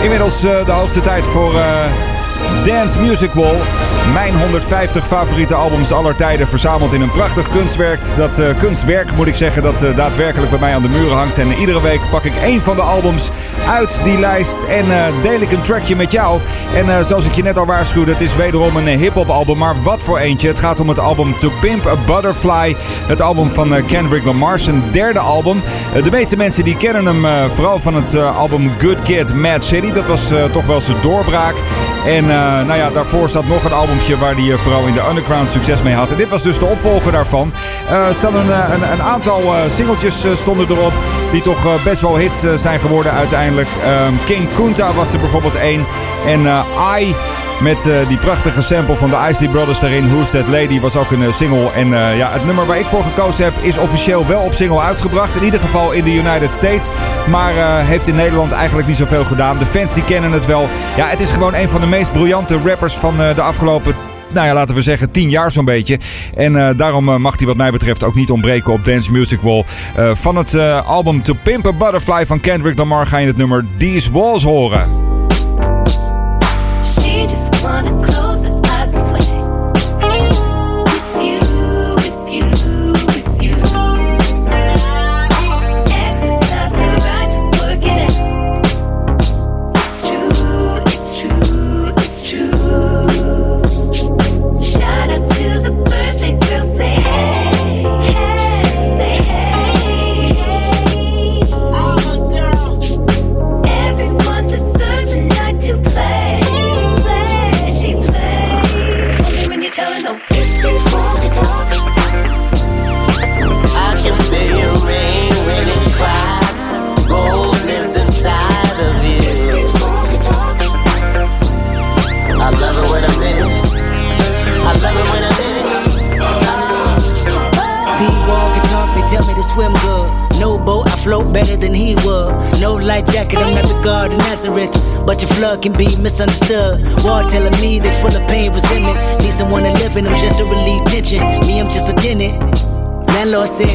Inmiddels 0.04 0.44
eh, 0.44 0.66
de 0.66 0.72
hoogste 0.72 1.00
tijd 1.00 1.26
voor 1.26 1.54
eh, 1.54 1.84
Dance 2.64 3.00
Music 3.00 3.32
Wall. 3.32 3.93
Mijn 4.12 4.34
150 4.34 5.06
favoriete 5.06 5.54
albums 5.54 5.92
aller 5.92 6.16
tijden 6.16 6.48
verzameld 6.48 6.92
in 6.92 7.00
een 7.00 7.10
prachtig 7.10 7.48
kunstwerk. 7.48 8.02
Dat 8.16 8.38
eh, 8.38 8.58
kunstwerk 8.58 9.16
moet 9.16 9.28
ik 9.28 9.34
zeggen 9.34 9.62
dat 9.62 9.82
eh, 9.82 9.96
daadwerkelijk 9.96 10.50
bij 10.50 10.58
mij 10.60 10.74
aan 10.74 10.82
de 10.82 10.88
muren 10.88 11.16
hangt. 11.16 11.38
En 11.38 11.52
iedere 11.52 11.82
week 11.82 12.00
pak 12.10 12.24
ik 12.24 12.36
één 12.36 12.62
van 12.62 12.76
de 12.76 12.82
albums 12.82 13.30
uit 13.68 14.00
die 14.04 14.18
lijst 14.18 14.62
en 14.62 14.90
eh, 14.92 15.12
deel 15.22 15.40
ik 15.40 15.52
een 15.52 15.60
trackje 15.62 15.96
met 15.96 16.12
jou. 16.12 16.40
En 16.74 16.96
eh, 16.96 17.04
zoals 17.04 17.24
ik 17.26 17.34
je 17.34 17.42
net 17.42 17.58
al 17.58 17.66
waarschuwde, 17.66 18.12
het 18.12 18.20
is 18.20 18.36
wederom 18.36 18.76
een 18.76 18.88
eh, 18.88 18.98
hip-hop 18.98 19.30
album. 19.30 19.58
Maar 19.58 19.82
wat 19.82 20.02
voor 20.02 20.18
eentje? 20.18 20.48
Het 20.48 20.58
gaat 20.58 20.80
om 20.80 20.88
het 20.88 20.98
album 20.98 21.36
To 21.36 21.50
Pimp 21.60 21.86
a 21.86 21.96
Butterfly. 22.06 22.76
Het 23.06 23.20
album 23.20 23.50
van 23.50 23.74
eh, 23.74 23.86
Kendrick 23.86 24.24
Lamar, 24.24 24.58
zijn 24.58 24.82
derde 24.90 25.18
album. 25.18 25.62
Eh, 25.94 26.02
de 26.02 26.10
meeste 26.10 26.36
mensen 26.36 26.64
die 26.64 26.76
kennen 26.76 27.06
hem 27.06 27.24
eh, 27.24 27.44
vooral 27.50 27.78
van 27.78 27.94
het 27.94 28.14
eh, 28.14 28.38
album 28.38 28.72
Good 28.78 29.02
Kid, 29.02 29.34
Mad 29.34 29.64
City. 29.64 29.92
Dat 29.92 30.06
was 30.06 30.30
eh, 30.30 30.44
toch 30.44 30.66
wel 30.66 30.80
zijn 30.80 30.96
doorbraak. 31.02 31.54
En 32.06 32.30
eh, 32.30 32.66
nou 32.66 32.74
ja, 32.74 32.90
daarvoor 32.90 33.28
staat 33.28 33.46
nog 33.46 33.64
een 33.64 33.72
waar 34.18 34.34
hij 34.34 34.52
eh, 34.52 34.58
vooral 34.58 34.86
in 34.86 34.94
de 34.94 35.06
underground 35.08 35.50
succes 35.50 35.82
mee 35.82 35.94
had. 35.94 36.10
En 36.10 36.16
dit 36.16 36.28
was 36.28 36.42
dus 36.42 36.58
de 36.58 36.64
opvolger 36.64 37.12
daarvan. 37.12 37.52
Staan 38.10 38.34
een, 38.34 38.52
eh, 38.52 38.68
een, 38.72 38.92
een 38.92 39.02
aantal 39.02 39.54
singeltjes 39.68 40.24
stonden 40.34 40.70
erop 40.70 40.92
die 41.30 41.40
toch 41.40 41.82
best 41.84 42.00
wel 42.00 42.16
hits 42.16 42.40
zijn 42.56 42.80
geworden 42.80 43.12
uiteindelijk. 43.12 43.68
Ehm, 43.84 44.12
King 44.24 44.48
Kunta 44.54 44.92
was 44.92 45.12
er 45.12 45.20
bijvoorbeeld 45.20 45.56
één. 45.56 45.86
En 46.26 46.46
I 46.98 47.14
met 47.60 47.86
eh, 47.86 48.08
die 48.08 48.18
prachtige 48.18 48.62
sample 48.62 48.96
van 48.96 49.10
de 49.10 49.26
Isley 49.30 49.48
Brothers 49.48 49.78
daarin. 49.78 50.08
Who's 50.08 50.30
That 50.30 50.48
Lady 50.48 50.80
was 50.80 50.96
ook 50.96 51.10
een 51.10 51.22
eh, 51.22 51.32
single. 51.32 51.72
En 51.72 51.94
eh, 51.94 52.16
ja, 52.16 52.32
het 52.32 52.44
nummer 52.44 52.66
waar 52.66 52.78
ik 52.78 52.86
voor 52.86 53.02
gekozen 53.02 53.44
heb 53.44 53.54
is 53.60 53.78
officieel 53.78 54.26
wel 54.26 54.40
op 54.40 54.52
single 54.52 54.80
uitgebracht. 54.80 55.36
In 55.36 55.44
ieder 55.44 55.60
geval 55.60 55.92
in 55.92 56.04
de 56.04 56.14
United 56.14 56.52
States. 56.52 56.88
Maar 57.30 57.84
heeft 57.84 58.08
in 58.08 58.14
Nederland 58.14 58.52
eigenlijk 58.52 58.88
niet 58.88 58.96
zoveel 58.96 59.24
gedaan. 59.24 59.58
De 59.58 59.66
fans 59.66 59.94
die 59.94 60.04
kennen 60.04 60.32
het 60.32 60.46
wel. 60.46 60.68
Ja, 60.96 61.08
het 61.08 61.20
is 61.20 61.30
gewoon 61.30 61.54
een 61.54 61.68
van 61.68 61.80
de 61.80 61.86
meest 61.86 62.12
briljante 62.12 62.58
rappers 62.64 62.94
van 62.94 63.16
de 63.16 63.42
afgelopen 63.42 63.94
nou 64.32 64.46
ja, 64.46 64.54
laten 64.54 64.74
we 64.74 64.82
zeggen 64.82 65.10
tien 65.10 65.30
jaar 65.30 65.50
zo'n 65.50 65.64
beetje. 65.64 65.98
En 66.34 66.76
daarom 66.76 67.04
mag 67.04 67.38
hij 67.38 67.46
wat 67.46 67.56
mij 67.56 67.70
betreft 67.70 68.04
ook 68.04 68.14
niet 68.14 68.30
ontbreken 68.30 68.72
op 68.72 68.84
Dance 68.84 69.12
Music 69.12 69.40
Wall. 69.40 69.64
Van 70.12 70.36
het 70.36 70.54
album 70.84 71.22
To 71.22 71.34
Pimp 71.42 71.66
a 71.66 71.72
Butterfly 71.72 72.26
van 72.26 72.40
Kendrick 72.40 72.78
Lamar 72.78 73.06
ga 73.06 73.18
je 73.18 73.26
het 73.26 73.36
nummer 73.36 73.64
These 73.78 74.12
Walls 74.12 74.42
horen. 74.42 75.13
Just 77.26 77.64
wanna 77.64 78.03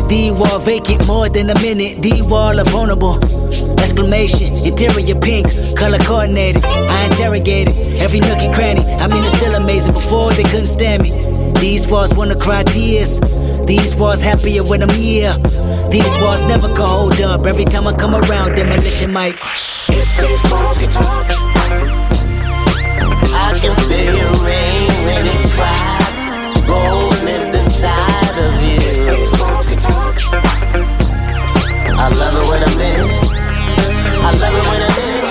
the 0.09 0.31
wall 0.33 0.59
vacant 0.59 1.05
more 1.07 1.29
than 1.29 1.49
a 1.49 1.57
minute. 1.61 2.01
The 2.01 2.25
wall 2.25 2.59
are 2.59 2.65
vulnerable. 2.65 3.21
Exclamation, 3.77 4.57
interior 4.65 5.15
pink, 5.21 5.45
color 5.77 5.99
coordinated. 6.01 6.65
I 6.65 7.05
interrogated 7.05 7.77
every 8.01 8.19
nook 8.19 8.41
and 8.41 8.53
cranny. 8.53 8.81
I 8.81 9.07
mean, 9.07 9.23
it's 9.23 9.37
still 9.37 9.53
amazing. 9.53 9.93
Before 9.93 10.33
they 10.33 10.43
couldn't 10.43 10.67
stand 10.67 11.03
me. 11.03 11.13
These 11.61 11.87
walls 11.87 12.13
wanna 12.15 12.35
cry 12.35 12.63
tears. 12.63 13.21
These 13.69 13.95
walls 13.95 14.21
happier 14.21 14.63
when 14.63 14.81
I'm 14.81 14.89
here. 14.89 15.33
These 15.93 16.17
walls 16.17 16.41
never 16.43 16.67
can 16.73 16.89
hold 16.89 17.21
up. 17.21 17.45
Every 17.45 17.65
time 17.65 17.87
I 17.87 17.93
come 17.93 18.15
around, 18.15 18.55
demolition 18.55 19.13
might. 19.13 19.37
If 19.89 20.09
these 20.17 20.43
walls 20.51 20.77
can 20.79 20.89
talk, 20.89 21.25
I 23.45 23.53
can 23.61 23.75
feel 23.85 24.25
rain 24.41 24.89
when 25.05 25.23
it 25.33 25.41
cries. 25.53 26.17
Gold 26.65 27.21
lives 27.23 27.53
inside 27.53 28.08
I 32.09 32.13
love 32.17 32.33
it 32.33 32.45
when 32.49 32.61
I'm 32.65 32.81
in. 32.81 33.05
I 34.25 34.31
love 34.41 34.55
it 34.57 34.65
when 34.73 34.81
I'm 34.81 34.97
in 34.97 35.13
it. 35.13 35.29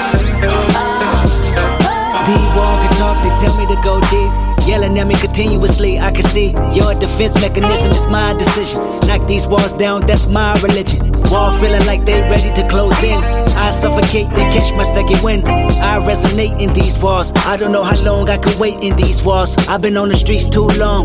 These 2.29 2.47
uh, 2.47 2.57
walls 2.57 2.79
can 2.87 2.93
talk, 2.95 3.17
they 3.25 3.35
tell 3.41 3.57
me 3.59 3.67
to 3.67 3.79
go 3.83 4.01
deep. 4.13 4.31
Yelling 4.69 4.99
at 4.99 5.07
me 5.09 5.15
continuously, 5.17 5.99
I 5.99 6.11
can 6.11 6.23
see 6.23 6.53
your 6.77 6.95
defense 6.95 7.35
mechanism 7.41 7.91
is 7.91 8.07
my 8.07 8.35
decision. 8.35 8.81
Knock 9.09 9.27
these 9.27 9.49
walls 9.49 9.73
down, 9.73 10.03
that's 10.07 10.27
my 10.27 10.55
religion. 10.63 11.01
Wall 11.31 11.51
feeling 11.59 11.85
like 11.87 12.05
they 12.05 12.21
ready 12.29 12.53
to 12.55 12.69
close 12.69 13.03
in. 13.03 13.38
I 13.69 13.71
suffocate, 13.71 14.31
then 14.31 14.51
catch 14.51 14.73
my 14.73 14.83
second 14.83 15.23
wind. 15.23 15.45
I 15.45 16.01
resonate 16.01 16.59
in 16.59 16.73
these 16.73 16.99
walls. 16.99 17.35
I 17.45 17.59
don't 17.59 17.71
know 17.71 17.85
how 17.85 18.03
long 18.03 18.31
I 18.31 18.39
could 18.39 18.59
wait 18.59 18.81
in 18.81 18.97
these 18.97 19.23
walls. 19.23 19.59
I've 19.69 19.83
been 19.83 19.99
on 19.99 20.09
the 20.09 20.17
streets 20.17 20.49
too 20.49 20.69
long. 20.81 21.05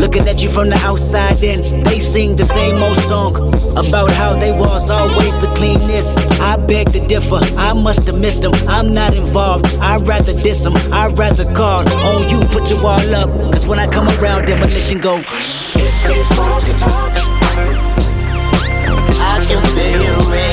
Looking 0.00 0.24
at 0.32 0.42
you 0.42 0.48
from 0.48 0.70
the 0.70 0.80
outside 0.80 1.44
in, 1.44 1.60
they 1.84 2.00
sing 2.00 2.38
the 2.38 2.44
same 2.46 2.82
old 2.82 2.96
song 2.96 3.36
about 3.76 4.10
how 4.12 4.34
they 4.34 4.50
was 4.52 4.88
always 4.88 5.36
the 5.44 5.52
cleanest. 5.52 6.40
I 6.40 6.56
beg 6.56 6.90
to 6.92 7.06
differ, 7.06 7.40
I 7.60 7.74
must 7.74 8.06
have 8.06 8.18
missed 8.18 8.40
them. 8.40 8.52
I'm 8.66 8.94
not 8.94 9.14
involved, 9.14 9.76
I'd 9.76 10.08
rather 10.08 10.32
diss 10.32 10.64
them, 10.64 10.72
I'd 10.90 11.18
rather 11.18 11.44
call 11.52 11.84
on 11.84 12.30
you, 12.30 12.40
put 12.48 12.70
your 12.70 12.82
wall 12.82 13.14
up. 13.14 13.28
Cause 13.52 13.66
when 13.66 13.78
I 13.78 13.86
come 13.88 14.08
around, 14.08 14.46
demolition 14.46 15.00
go. 15.04 15.20
If 15.20 15.94
these 16.08 16.30
walls 16.32 16.64
can 16.64 16.78
talk, 16.80 17.12
I 19.20 19.36
can 19.44 19.60
feel 19.76 20.32
rain 20.32 20.51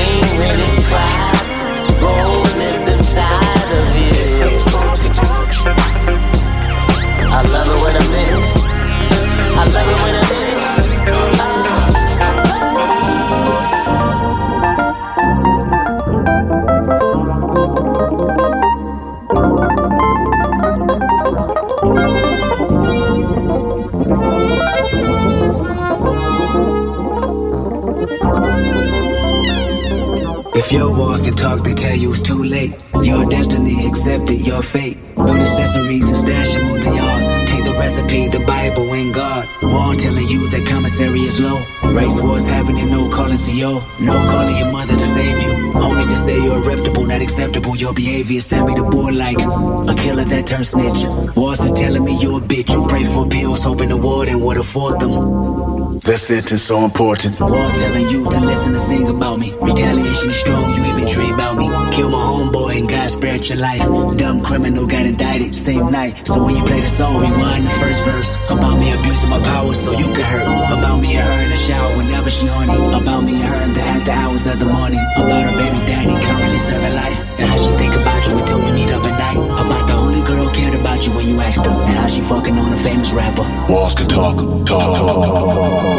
talk, 31.40 31.64
they 31.64 31.74
tell 31.74 31.96
you 31.96 32.12
it's 32.12 32.22
too 32.22 32.44
late. 32.44 32.76
Your 33.02 33.26
destiny 33.26 33.88
accepted, 33.88 34.46
your 34.46 34.62
fate. 34.62 34.98
Build 35.16 35.40
accessories 35.40 36.08
and 36.08 36.18
stash 36.18 36.54
them 36.54 36.68
on 36.68 36.80
the 36.80 36.92
yard. 36.92 37.48
Take 37.48 37.64
the 37.64 37.74
recipe, 37.80 38.28
the 38.28 38.44
Bible, 38.46 38.92
and 38.94 39.14
God. 39.14 39.48
Wall 39.64 39.96
telling 39.96 40.28
you 40.28 40.50
that 40.52 40.68
commissary 40.68 41.22
is 41.22 41.40
low. 41.40 41.60
Race 41.96 42.22
wars 42.22 42.48
happening, 42.48 42.90
no 42.92 43.10
calling 43.10 43.40
CO. 43.40 43.80
No 44.04 44.16
calling 44.28 44.58
your 44.58 44.72
mother 44.72 44.96
to 44.96 45.08
save 45.16 45.38
you. 45.44 45.54
Homies 45.80 46.10
to 46.12 46.16
say 46.16 46.36
you're 46.44 46.62
reputable, 46.62 47.06
not 47.08 47.22
acceptable. 47.22 47.76
Your 47.76 47.94
behavior 47.94 48.42
sent 48.42 48.68
me 48.68 48.76
to 48.76 48.84
board 48.84 49.16
like 49.16 49.40
a 49.40 49.96
killer 49.96 50.26
that 50.26 50.44
turned 50.46 50.68
snitch. 50.68 51.08
Walls 51.36 51.64
is 51.64 51.72
telling 51.72 52.04
me 52.04 52.20
you're 52.20 52.40
a 52.40 52.42
bitch. 52.44 52.70
You 52.76 52.86
pray 52.88 53.04
for 53.04 53.28
pills, 53.28 53.64
hoping 53.64 53.90
the 53.90 53.98
warden 53.98 54.40
would 54.42 54.58
afford 54.58 55.00
them. 55.00 55.69
That 56.00 56.18
sentence 56.18 56.64
so 56.64 56.86
important. 56.86 57.40
Walls 57.40 57.76
telling 57.76 58.08
you 58.10 58.24
to 58.24 58.40
listen 58.40 58.72
and 58.72 58.82
sing 58.82 59.10
about 59.10 59.38
me. 59.38 59.52
Retaliation 59.60 60.30
is 60.32 60.40
strong, 60.40 60.74
you 60.74 60.82
even 60.86 61.06
dream 61.06 61.34
about 61.36 61.58
me. 61.58 61.68
Kill 61.92 62.10
my 62.10 62.24
homeboy 62.24 62.80
and 62.80 62.88
God 62.90 63.10
spared 63.10 63.44
your 63.50 63.60
life. 63.60 63.84
Dumb 64.18 64.42
criminal 64.42 64.88
got 64.88 65.06
indicted 65.06 65.54
same 65.56 65.92
night. 65.92 66.16
So 66.26 66.44
when 66.46 66.56
you 66.56 66.64
play 66.64 66.82
the 66.82 66.88
song, 66.88 67.20
rewind 67.20 67.66
the 67.66 67.76
first 67.84 68.02
verse. 68.08 68.38
About 68.50 68.80
me 68.80 68.94
abusing 68.94 69.30
my 69.30 69.42
power 69.44 69.74
so 69.74 69.92
you 69.92 70.08
can 70.14 70.24
hurt. 70.24 70.48
About 70.78 70.98
me 71.02 71.18
and 71.18 71.26
her 71.26 71.40
in 71.44 71.50
the 71.52 71.62
shower 71.68 71.92
whenever 71.98 72.30
she 72.30 72.46
horny. 72.48 72.78
About 72.96 73.22
me 73.28 73.34
and 73.36 73.44
her 73.44 73.60
in 73.68 73.74
the 73.74 73.82
after 73.82 74.14
hours 74.14 74.48
of 74.48 74.58
the 74.60 74.70
morning. 74.70 75.04
About 75.20 75.44
her 75.52 75.56
baby 75.58 75.80
daddy 75.84 76.16
currently 76.26 76.58
serving 76.58 76.96
life. 76.96 77.20
And 77.40 77.46
how 77.50 77.58
she 77.60 77.72
think 77.76 77.94
about 77.94 78.22
you 78.30 78.40
until 78.40 78.60
we 78.64 78.72
meet 78.72 78.92
up 78.94 79.04
at 79.04 79.16
night. 79.20 79.40
About 79.62 79.84
the 79.86 79.96
only 80.00 80.22
girl 80.22 80.48
cared 80.54 80.76
about 80.76 81.06
you 81.06 81.12
when 81.12 81.28
you 81.28 81.38
asked 81.42 81.66
her. 81.66 81.76
And 81.76 81.96
how 81.98 82.08
she 82.08 82.22
fucking 82.22 82.56
on 82.58 82.72
a 82.72 82.78
famous 82.78 83.12
rapper. 83.12 83.44
Can 83.44 83.79
talk, 84.20 84.66
talk, 84.66 84.98
talk. 84.98 85.99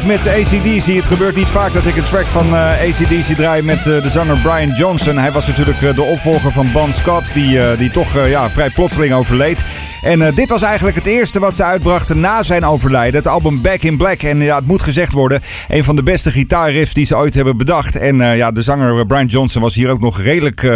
Flight 0.00 0.24
met 0.24 0.34
ACDC. 0.34 0.94
Het 0.94 1.06
gebeurt 1.06 1.36
niet 1.36 1.48
vaak 1.48 1.72
dat 1.72 1.86
ik 1.86 1.96
een 1.96 2.04
track 2.04 2.26
van 2.26 2.46
uh, 2.46 2.70
ACDC 2.70 3.36
draai 3.36 3.62
met 3.62 3.86
uh, 3.86 4.02
de 4.02 4.08
zanger 4.08 4.38
Brian 4.38 4.72
Johnson. 4.72 5.18
Hij 5.18 5.32
was 5.32 5.46
natuurlijk 5.46 5.80
uh, 5.80 5.94
de 5.94 6.02
opvolger 6.02 6.52
van 6.52 6.72
Bon 6.72 6.92
Scott, 6.92 7.34
die, 7.34 7.76
die 7.76 7.90
toch 7.90 8.26
ja, 8.26 8.50
vrij 8.50 8.70
plotseling 8.70 9.12
overleed. 9.12 9.64
En 10.02 10.34
dit 10.34 10.50
was 10.50 10.62
eigenlijk 10.62 10.96
het 10.96 11.06
eerste 11.06 11.40
wat 11.40 11.54
ze 11.54 11.64
uitbrachten 11.64 12.20
na 12.20 12.42
zijn 12.42 12.64
overlijden. 12.64 13.14
Het 13.14 13.26
album 13.26 13.62
Back 13.62 13.82
in 13.82 13.96
Black. 13.96 14.22
En 14.22 14.40
ja, 14.40 14.56
het 14.56 14.66
moet 14.66 14.82
gezegd 14.82 15.12
worden, 15.12 15.40
een 15.68 15.84
van 15.84 15.96
de 15.96 16.02
beste 16.02 16.30
gitaarriffs 16.30 16.94
die 16.94 17.06
ze 17.06 17.16
ooit 17.16 17.34
hebben 17.34 17.56
bedacht. 17.56 17.96
En 17.96 18.16
ja, 18.16 18.50
de 18.50 18.62
zanger 18.62 19.06
Brian 19.06 19.26
Johnson 19.26 19.62
was 19.62 19.74
hier 19.74 19.90
ook 19.90 20.00
nog 20.00 20.20
redelijk 20.20 20.70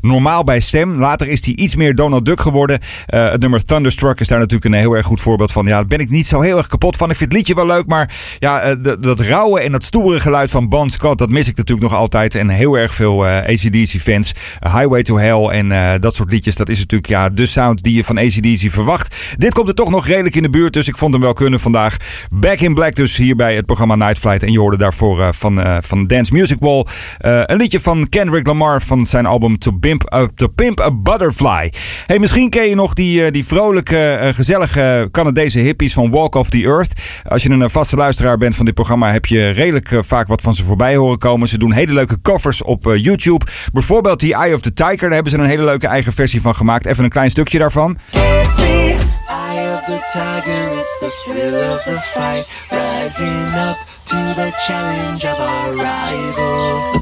normaal 0.00 0.44
bij 0.44 0.60
stem. 0.60 0.98
Later 0.98 1.28
is 1.28 1.44
hij 1.44 1.54
iets 1.54 1.76
meer 1.76 1.94
Donald 1.94 2.24
Duck 2.24 2.40
geworden. 2.40 2.80
het 3.06 3.40
nummer 3.40 3.64
Thunderstruck 3.64 4.20
is 4.20 4.28
daar 4.28 4.38
natuurlijk 4.38 4.74
een 4.74 4.80
heel 4.80 4.92
erg 4.92 5.06
goed 5.06 5.20
voorbeeld 5.20 5.52
van. 5.52 5.66
Ja, 5.66 5.74
daar 5.74 5.86
ben 5.86 6.00
ik 6.00 6.10
niet 6.10 6.26
zo 6.26 6.40
heel 6.40 6.56
erg 6.56 6.66
kapot 6.66 6.96
van. 6.96 7.10
Ik 7.10 7.16
vind 7.16 7.30
het 7.30 7.38
liedje 7.38 7.54
wel 7.54 7.66
leuk, 7.66 7.86
maar 7.86 8.10
ja, 8.38 8.71
eh, 8.78 8.92
dat 9.00 9.20
rauwe 9.20 9.60
en 9.60 9.72
dat 9.72 9.84
stoere 9.84 10.20
geluid 10.20 10.50
van 10.50 10.68
Bon 10.68 10.90
Scott, 10.90 11.18
dat 11.18 11.30
mis 11.30 11.48
ik 11.48 11.56
natuurlijk 11.56 11.90
nog 11.90 11.98
altijd. 11.98 12.34
En 12.34 12.48
heel 12.48 12.74
erg 12.74 12.94
veel 12.94 13.26
uh, 13.26 13.38
eh, 13.38 13.44
ACDC-fans. 13.44 14.34
Highway 14.60 15.02
to 15.02 15.18
Hell 15.18 15.44
en 15.44 15.70
uh, 15.70 15.92
dat 16.00 16.14
soort 16.14 16.30
liedjes, 16.30 16.56
dat 16.56 16.68
is 16.68 16.78
natuurlijk 16.78 17.10
ja, 17.10 17.28
de 17.28 17.46
sound 17.46 17.82
die 17.82 17.94
je 17.94 18.04
van 18.04 18.18
ACDC 18.18 18.70
verwacht. 18.70 19.16
Dit 19.36 19.54
komt 19.54 19.68
er 19.68 19.74
toch 19.74 19.90
nog 19.90 20.06
redelijk 20.06 20.34
in 20.34 20.42
de 20.42 20.50
buurt, 20.50 20.72
dus 20.72 20.88
ik 20.88 20.98
vond 20.98 21.12
hem 21.12 21.22
wel 21.22 21.32
kunnen 21.32 21.60
vandaag. 21.60 21.96
Back 22.34 22.58
in 22.58 22.74
Black 22.74 22.94
dus 22.94 23.16
hier 23.16 23.36
bij 23.36 23.54
het 23.54 23.66
programma 23.66 23.94
Night 23.94 24.18
Flight. 24.18 24.42
En 24.42 24.52
je 24.52 24.58
hoorde 24.58 24.76
daarvoor 24.76 25.34
van, 25.34 25.82
van 25.82 26.06
Dance 26.06 26.32
Music 26.32 26.56
Wall 26.60 26.86
een 27.18 27.56
liedje 27.56 27.80
van 27.80 28.08
Kendrick 28.08 28.46
Lamar 28.46 28.82
van 28.82 29.06
zijn 29.06 29.26
album 29.26 29.58
To 29.58 29.70
Pimp, 29.70 30.30
to 30.34 30.48
Pimp 30.48 30.80
a 30.80 30.90
Butterfly. 30.90 31.72
Hey, 32.06 32.18
misschien 32.18 32.50
ken 32.50 32.68
je 32.68 32.74
nog 32.74 32.94
die, 32.94 33.30
die 33.30 33.46
vrolijke, 33.46 34.30
gezellige 34.34 35.08
Canadese 35.10 35.58
hippies 35.58 35.92
van 35.92 36.10
Walk 36.10 36.34
of 36.34 36.50
the 36.50 36.62
Earth. 36.62 36.92
Als 37.28 37.42
je 37.42 37.50
een 37.50 37.70
vaste 37.70 37.96
luisteraar 37.96 38.38
bent 38.38 38.51
van 38.56 38.64
dit 38.64 38.74
programma, 38.74 39.12
heb 39.12 39.26
je 39.26 39.48
redelijk 39.48 39.90
eh, 39.90 39.98
vaak 40.02 40.26
wat 40.26 40.42
van 40.42 40.54
ze 40.54 40.64
voorbij 40.64 40.96
horen 40.96 41.18
komen. 41.18 41.48
Ze 41.48 41.58
doen 41.58 41.72
hele 41.72 41.92
leuke 41.92 42.20
covers 42.20 42.62
op 42.62 42.86
uh, 42.86 43.02
YouTube. 43.04 43.46
Bijvoorbeeld 43.72 44.20
die 44.20 44.34
Eye 44.34 44.54
of 44.54 44.60
the 44.60 44.72
Tiger, 44.72 44.98
daar 44.98 45.12
hebben 45.12 45.32
ze 45.32 45.38
een 45.38 45.44
hele 45.44 45.64
leuke 45.64 45.86
eigen 45.86 46.12
versie 46.12 46.40
van 46.40 46.54
gemaakt. 46.54 46.86
Even 46.86 47.04
een 47.04 47.10
klein 47.10 47.30
stukje 47.30 47.58
daarvan. 47.58 47.98
It's 48.10 48.54
the 48.54 48.96
eye 49.28 49.74
of 49.74 49.84
the 49.84 50.00
tiger, 50.12 50.78
it's 50.80 50.98
the 50.98 51.22
thrill 51.24 51.70
of 51.72 51.82
the 51.82 51.98
fight. 52.00 52.46
Rising 52.70 53.54
up 53.68 53.78
to 54.02 54.16
the 54.34 54.50
challenge 54.66 55.24
of 55.32 55.38
our 55.38 55.74
rival. 55.74 57.00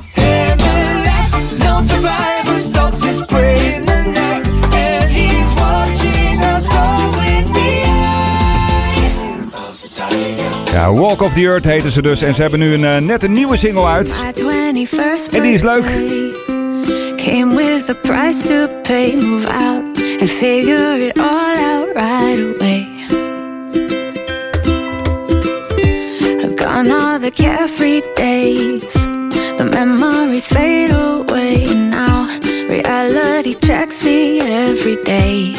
The 1.59 1.83
survivor 1.87 2.30
Ja, 10.73 10.93
Walk 10.93 11.23
off 11.23 11.35
the 11.35 11.41
Earth 11.41 11.65
heten 11.65 11.91
ze 11.91 12.03
dus. 12.03 12.23
En 12.23 12.35
ze 12.35 12.41
hebben 12.41 12.59
nu 12.59 12.73
een, 12.73 12.81
uh, 12.81 12.97
net 12.97 13.23
een 13.23 13.33
nieuwe 13.33 13.57
single 13.57 13.85
uit. 13.87 14.25
En 15.33 15.43
die 15.43 15.55
is 15.55 15.63
leuk. 15.63 15.85
Came 17.17 17.57
with 17.57 17.89
a 17.91 17.95
price 18.03 18.43
to 18.43 18.69
pay, 18.83 19.15
move 19.17 19.47
out 19.49 19.85
and 20.21 20.31
figure 20.31 21.07
it 21.07 21.19
all 21.19 21.57
out 21.57 21.89
right 21.95 22.39
away. 22.39 22.89
Gone 26.57 26.91
are 26.93 27.19
the 27.19 27.31
carefree 27.31 28.03
days, 28.15 28.93
the 29.57 29.69
memories 29.71 30.47
fade 30.47 30.93
away. 30.93 31.65
Now 31.75 32.27
reality 32.69 33.55
tracks 33.59 34.03
me 34.03 34.41
every 34.41 34.97
day. 35.05 35.55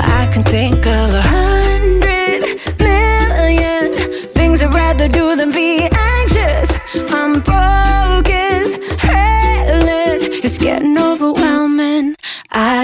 I 0.00 0.28
can 0.32 0.42
think 0.44 0.86
of 0.86 1.14
a 1.14 1.43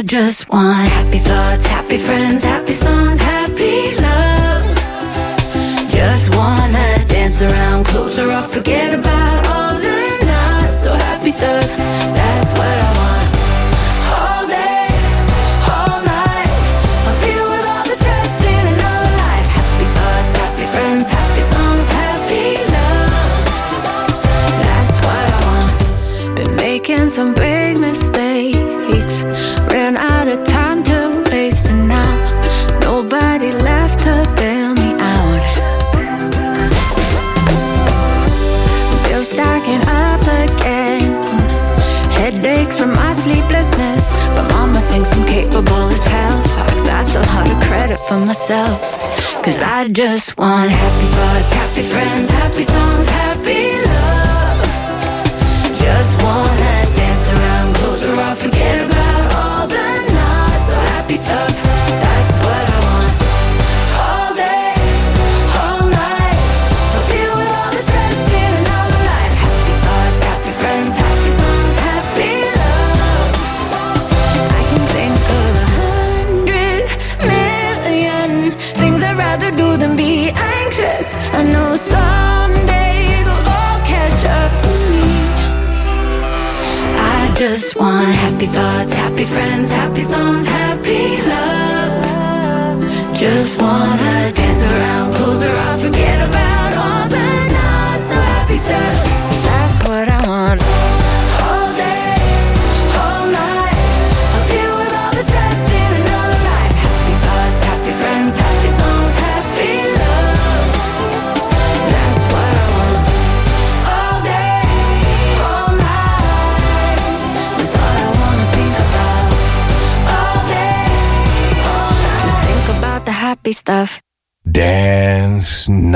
I 0.01 0.03
just 0.03 0.48
want 0.48 0.88
happy 0.88 1.18
thoughts, 1.18 1.66
happy 1.66 1.98
friends, 1.98 2.42
happy 2.42 2.72
songs, 2.72 3.20
happy 3.20 3.96
love. 4.01 4.64
Just 5.92 6.34
wanna 6.34 7.05
dance 7.07 7.42
around, 7.42 7.84
close 7.84 8.16
her 8.16 8.32
off, 8.32 8.51
forget 8.51 8.98
about 8.98 9.20
for 48.11 48.18
myself. 48.18 48.80
Cause 49.44 49.62
I 49.62 49.86
just 49.86 50.36
want 50.36 50.68
happy 50.68 51.06
thoughts, 51.14 51.52
happy 51.52 51.82
friends, 51.82 52.28
happy 52.28 52.64
songs, 52.64 53.08
happy 53.08 53.82
love. 53.84 53.89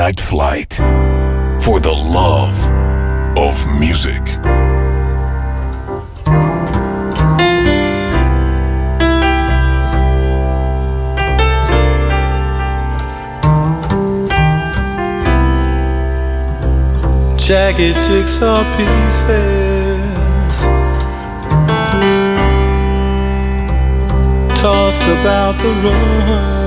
Dance 0.05 0.21
Night 0.21 0.29
Flight 0.29 0.73
for 1.63 1.79
the 1.79 1.91
love 1.91 2.67
of 3.39 3.55
music. 3.79 4.23
Jagged 17.39 17.95
jigsaw 18.05 18.63
pieces 18.77 19.25
tossed 24.61 25.01
about 25.01 25.55
the 25.57 25.73
room. 25.81 26.64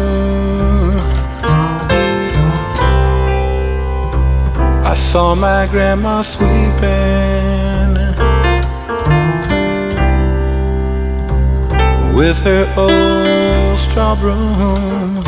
Saw 4.95 5.34
my 5.34 5.66
grandma 5.70 6.22
sweeping 6.22 6.49
with 12.14 12.39
her 12.41 12.64
old 12.76 13.78
straw 13.78 14.14
broom. 14.16 15.22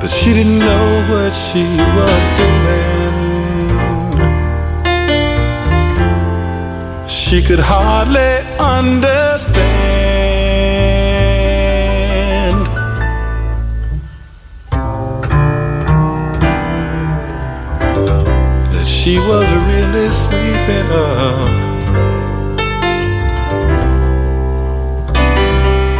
But 0.00 0.08
she 0.08 0.32
didn't 0.32 0.58
know 0.58 1.06
what 1.10 1.32
she 1.32 1.64
was 1.98 2.24
doing. 2.42 2.94
She 7.08 7.42
could 7.42 7.60
hardly 7.60 8.34
understand 8.58 10.13
she 19.04 19.18
was 19.18 19.46
really 19.68 20.08
sweeping 20.08 20.88
up. 20.90 21.50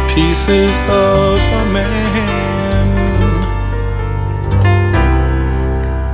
Pieces 0.09 0.75
of 0.89 1.39
a 1.61 1.65
man. 1.71 2.87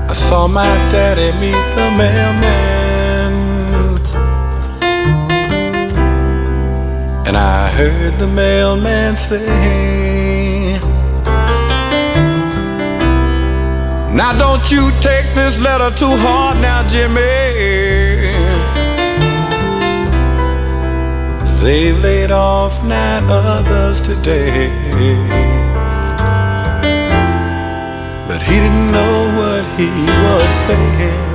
I 0.10 0.12
saw 0.12 0.48
my 0.50 0.76
daddy 0.92 1.32
meet 1.40 1.64
the 1.78 1.88
mailman, 2.02 3.34
and 7.26 7.38
I 7.38 7.70
heard 7.70 8.16
the 8.20 8.28
mailman 8.28 9.16
say, 9.16 10.51
Now 14.14 14.34
don't 14.34 14.70
you 14.70 14.92
take 15.00 15.34
this 15.36 15.58
letter 15.62 15.90
too 15.96 16.14
hard 16.18 16.58
now, 16.62 16.86
Jimmy. 16.88 17.22
They've 21.64 21.98
laid 21.98 22.32
off 22.32 22.84
nine 22.84 23.24
others 23.30 24.02
today. 24.02 24.70
But 28.28 28.42
he 28.42 28.56
didn't 28.56 28.92
know 28.92 29.32
what 29.40 29.64
he 29.80 29.90
was 30.26 30.52
saying. 30.68 31.32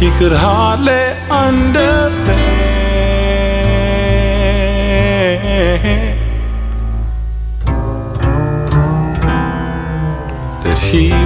He 0.00 0.10
could 0.18 0.32
hardly 0.32 1.04
understand 1.30 2.64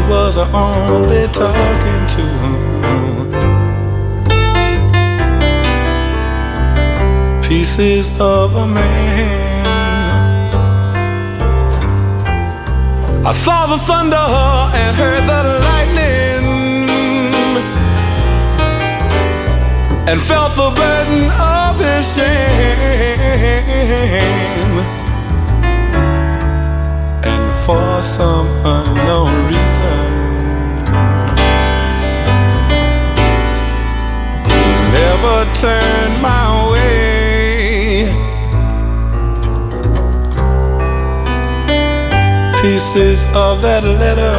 he 0.08 0.40
I 0.40 0.46
only 0.54 1.26
talking 1.32 2.06
to 2.16 2.22
him? 2.22 2.78
pieces 7.48 8.10
of 8.20 8.54
a 8.56 8.66
man. 8.66 9.66
I 13.24 13.32
saw 13.32 13.66
the 13.66 13.78
thunder 13.88 14.16
and 14.82 14.96
heard 14.96 15.24
the 15.32 15.42
lightning 15.68 16.44
and 20.08 20.20
felt 20.20 20.52
the 20.56 20.70
burden 20.76 21.30
of 21.56 21.80
his 21.80 22.04
shame. 22.14 23.18
And 27.30 27.44
for 27.64 28.02
some 28.02 28.46
unknown 28.76 29.32
reason, 29.46 29.67
turned 35.60 36.22
my 36.22 36.70
way. 36.72 37.08
pieces 42.62 43.24
of 43.34 43.62
that 43.62 43.84
letter 43.84 44.38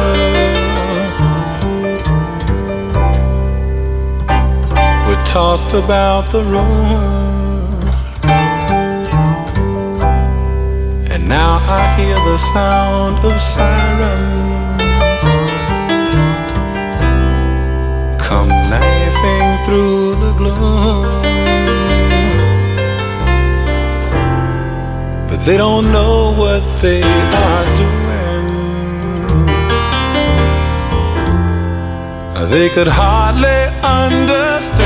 were 5.06 5.24
tossed 5.24 5.72
about 5.74 6.30
the 6.30 6.42
room. 6.44 7.82
And 11.10 11.28
now 11.28 11.58
I 11.78 11.80
hear 11.98 12.16
the 12.16 12.36
sound 12.36 13.24
of 13.24 13.40
sirens 13.40 14.80
come 18.30 18.48
knifing 18.70 19.48
through 19.64 20.14
the 20.24 20.32
gloom. 20.38 21.22
But 25.28 25.40
they 25.44 25.56
don't 25.56 25.90
know 25.90 26.32
what 26.42 26.62
they 26.80 27.02
are 27.02 27.66
doing. 27.76 27.98
they 32.50 32.68
could 32.68 32.88
hardly 32.88 33.62
understand 33.84 34.80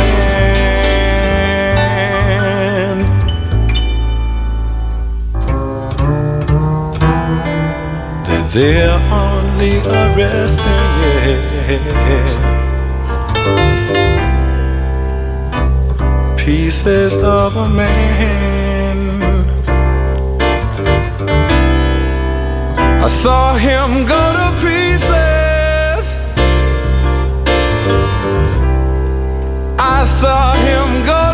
that 8.27 8.45
they're 8.53 9.01
only 9.27 9.75
arresting 9.99 10.75
pieces 16.45 17.17
of 17.17 17.57
a 17.57 17.69
man. 17.71 18.99
I 23.03 23.09
saw 23.09 23.55
him 23.57 24.07
go 24.07 24.23
to 24.39 24.49
pieces. 24.61 26.05
I 29.79 30.05
saw 30.05 30.53
him 30.69 31.07
go 31.07 31.34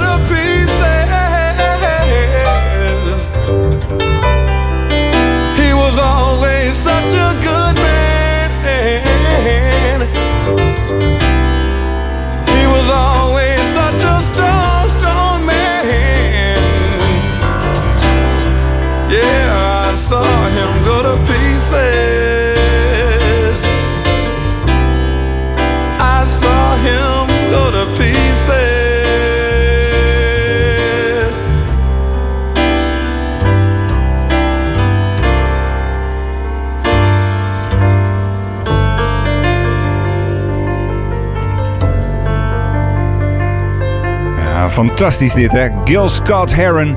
fantastisch 44.71 45.35
dit, 45.35 45.53
hè? 45.53 45.69
Gil 45.85 46.09
Scott 46.09 46.55
Heron. 46.55 46.97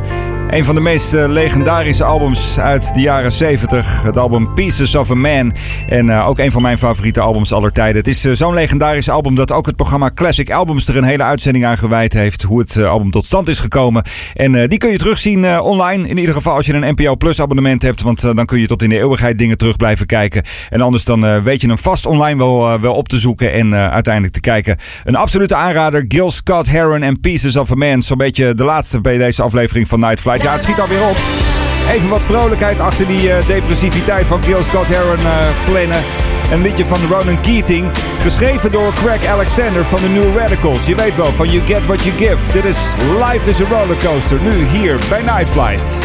Een 0.53 0.65
van 0.65 0.75
de 0.75 0.81
meest 0.81 1.13
eh, 1.13 1.27
legendarische 1.27 2.03
albums 2.03 2.59
uit 2.59 2.93
de 2.93 3.01
jaren 3.01 3.31
70. 3.31 4.03
Het 4.03 4.17
album 4.17 4.53
Pieces 4.53 4.95
of 4.95 5.11
a 5.11 5.15
Man. 5.15 5.53
En 5.87 6.09
eh, 6.09 6.27
ook 6.27 6.39
een 6.39 6.51
van 6.51 6.61
mijn 6.61 6.77
favoriete 6.77 7.19
albums 7.19 7.53
aller 7.53 7.71
tijden. 7.71 7.97
Het 7.97 8.07
is 8.07 8.25
eh, 8.25 8.33
zo'n 8.33 8.53
legendarisch 8.53 9.09
album 9.09 9.35
dat 9.35 9.51
ook 9.51 9.65
het 9.65 9.75
programma 9.75 10.11
Classic 10.15 10.51
Albums 10.51 10.87
er 10.87 10.97
een 10.97 11.03
hele 11.03 11.23
uitzending 11.23 11.65
aan 11.65 11.77
gewijd 11.77 12.13
heeft. 12.13 12.43
Hoe 12.43 12.59
het 12.59 12.77
album 12.77 13.11
tot 13.11 13.25
stand 13.25 13.47
is 13.47 13.59
gekomen. 13.59 14.03
En 14.33 14.67
die 14.67 14.77
kun 14.77 14.91
je 14.91 14.97
terugzien 14.97 15.59
online. 15.59 16.07
In 16.07 16.17
ieder 16.17 16.35
geval 16.35 16.55
als 16.55 16.65
je 16.65 16.73
een 16.73 16.93
NPO 16.93 17.15
Plus 17.15 17.41
abonnement 17.41 17.81
hebt. 17.81 18.01
Want 18.01 18.21
dan 18.21 18.45
kun 18.45 18.59
je 18.59 18.67
tot 18.67 18.81
in 18.81 18.89
de 18.89 18.99
eeuwigheid 18.99 19.37
dingen 19.37 19.57
terug 19.57 19.75
blijven 19.75 20.05
kijken. 20.05 20.43
En 20.69 20.81
anders 20.81 21.05
dan 21.05 21.43
weet 21.43 21.61
je 21.61 21.67
hem 21.67 21.77
vast 21.77 22.05
online 22.05 22.37
wel, 22.37 22.79
wel 22.79 22.93
op 22.93 23.07
te 23.07 23.19
zoeken. 23.19 23.53
En 23.53 23.75
uiteindelijk 23.75 24.33
te 24.33 24.39
kijken. 24.39 24.77
Een 25.03 25.15
absolute 25.15 25.55
aanrader. 25.55 26.05
Gil 26.07 26.31
Scott 26.31 26.69
Heron 26.69 27.03
en 27.03 27.19
Pieces 27.19 27.57
of 27.57 27.71
a 27.71 27.75
Man. 27.75 28.03
Zo'n 28.03 28.17
beetje 28.17 28.53
de 28.53 28.63
laatste 28.63 29.01
bij 29.01 29.17
deze 29.17 29.41
aflevering 29.41 29.87
van 29.87 29.99
Night 29.99 30.19
Flight. 30.19 30.42
Ja, 30.43 30.51
het 30.51 30.63
schiet 30.63 30.79
alweer 30.79 31.01
op. 31.01 31.17
Even 31.91 32.09
wat 32.09 32.21
vrolijkheid 32.21 32.79
achter 32.79 33.07
die 33.07 33.27
uh, 33.27 33.35
depressiviteit 33.47 34.27
van 34.27 34.43
Gil 34.43 34.63
Scott 34.63 34.89
Heron 34.89 35.19
uh, 35.19 35.47
plannen. 35.65 36.03
Een 36.51 36.61
liedje 36.61 36.85
van 36.85 36.99
Ronan 37.09 37.41
Keating. 37.41 37.91
Geschreven 38.19 38.71
door 38.71 38.93
Craig 38.93 39.25
Alexander 39.25 39.85
van 39.85 40.01
de 40.01 40.07
New 40.07 40.37
Radicals. 40.37 40.85
Je 40.85 40.95
weet 40.95 41.15
wel, 41.15 41.31
van 41.33 41.49
You 41.49 41.65
Get 41.65 41.85
What 41.85 42.03
You 42.03 42.17
Give. 42.17 42.51
Dit 42.53 42.65
is 42.65 42.77
Life 43.29 43.49
is 43.49 43.61
a 43.61 43.65
Rollercoaster. 43.69 44.41
Nu 44.41 44.65
hier 44.65 44.99
bij 45.09 45.21
Night 45.21 45.49
Flight. 45.49 45.97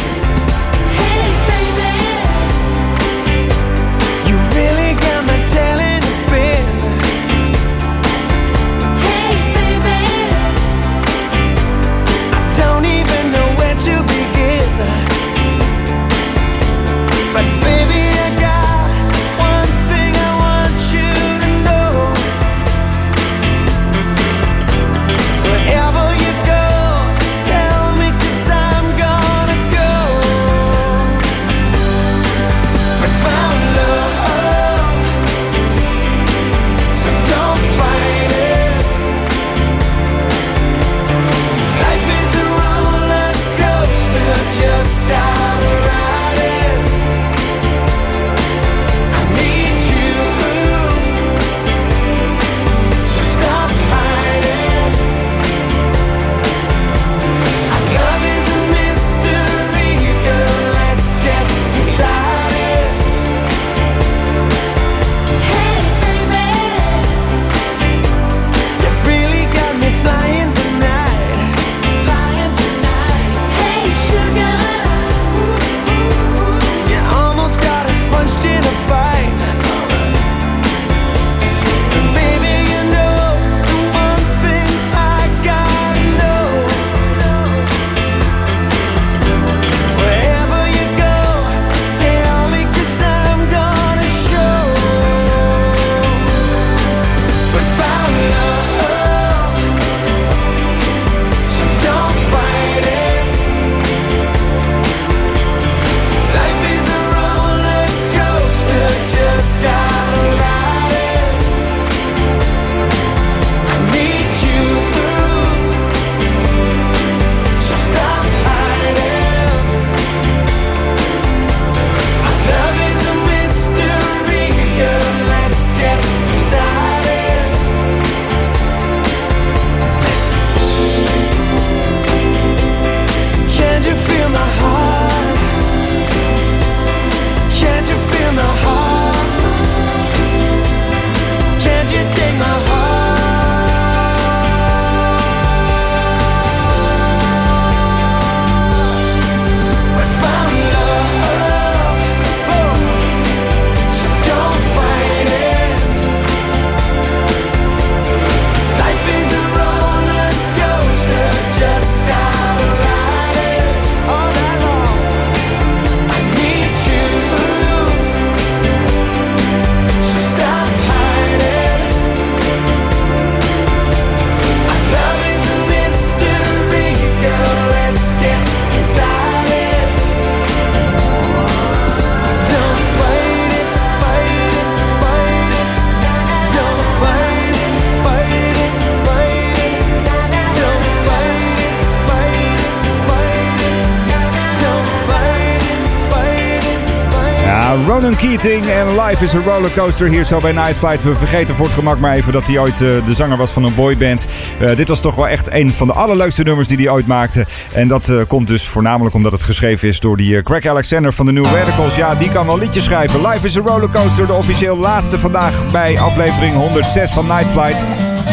En 198.45 199.01
Life 199.01 199.25
is 199.25 199.35
a 199.35 199.39
Rollercoaster 199.39 200.09
hier 200.09 200.25
zo 200.25 200.41
bij 200.41 200.53
Night 200.53 200.77
Flight. 200.77 201.03
We 201.03 201.15
vergeten 201.15 201.55
voor 201.55 201.67
het 201.67 201.75
gemak 201.75 201.99
maar 201.99 202.15
even 202.15 202.33
dat 202.33 202.47
hij 202.47 202.59
ooit 202.59 202.81
uh, 202.81 203.05
de 203.05 203.15
zanger 203.15 203.37
was 203.37 203.51
van 203.51 203.65
een 203.65 203.75
boyband. 203.75 204.27
Uh, 204.61 204.77
dit 204.77 204.89
was 204.89 205.01
toch 205.01 205.15
wel 205.15 205.29
echt 205.29 205.53
een 205.53 205.75
van 205.75 205.87
de 205.87 205.93
allerleukste 205.93 206.43
nummers 206.43 206.69
die 206.69 206.77
hij 206.77 206.89
ooit 206.89 207.07
maakte. 207.07 207.47
En 207.73 207.89
dat 207.89 208.09
uh, 208.09 208.23
komt 208.27 208.49
dus 208.49 208.67
voornamelijk 208.67 209.15
omdat 209.15 209.33
het 209.33 209.43
geschreven 209.43 209.89
is 209.89 210.01
door 210.01 210.17
die 210.17 210.43
Craig 210.43 210.67
Alexander 210.67 211.13
van 211.13 211.27
de 211.27 211.33
New 211.33 211.45
Radicals. 211.45 211.97
Ja, 211.97 212.15
die 212.15 212.31
kan 212.31 212.47
wel 212.47 212.59
liedjes 212.59 212.85
schrijven. 212.85 213.29
Life 213.29 213.47
is 213.47 213.57
a 213.57 213.61
Rollercoaster, 213.61 214.27
de 214.27 214.33
officieel 214.33 214.77
laatste 214.77 215.19
vandaag 215.19 215.73
bij 215.73 215.99
aflevering 215.99 216.55
106 216.55 217.11
van 217.11 217.27
Night 217.27 217.51
Flight. 217.51 217.85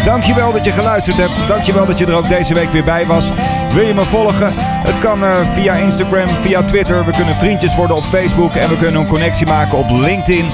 Dankjewel 0.04 0.52
dat 0.52 0.66
je 0.66 0.72
geluisterd 0.72 1.18
hebt. 1.18 1.48
Dankjewel 1.48 1.86
dat 1.86 1.98
je 1.98 2.06
er 2.06 2.16
ook 2.16 2.30
deze 2.30 2.54
week 2.54 2.70
weer 2.70 2.84
bij 2.84 3.06
was. 3.06 3.30
Wil 3.74 3.84
je 3.84 3.94
me 3.94 4.06
volgen? 4.06 4.54
Het 4.86 4.98
kan 4.98 5.24
uh, 5.24 5.40
via 5.54 5.74
Instagram, 5.74 6.28
via 6.28 6.64
Twitter. 6.64 7.06
We 7.06 7.12
kunnen 7.12 7.36
vriendjes 7.36 7.76
worden 7.76 7.96
op 7.96 8.04
Facebook. 8.04 8.56
En 8.56 8.70
we 8.70 8.78
kunnen 8.78 9.02
een 9.02 9.08
connectie 9.08 9.48
maken 9.48 9.78
op 9.78 9.90
LinkedIn. 9.90 10.46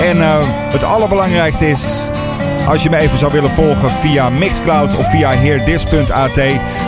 En 0.00 0.16
uh, 0.16 0.38
het 0.72 0.84
allerbelangrijkste 0.84 1.66
is 1.66 2.10
als 2.68 2.82
je 2.82 2.90
me 2.90 2.96
even 2.96 3.18
zou 3.18 3.32
willen 3.32 3.50
volgen 3.50 3.90
via 3.90 4.28
Mixcloud 4.28 4.96
of 4.96 5.10
via 5.10 5.30
heerdis.at. 5.30 6.34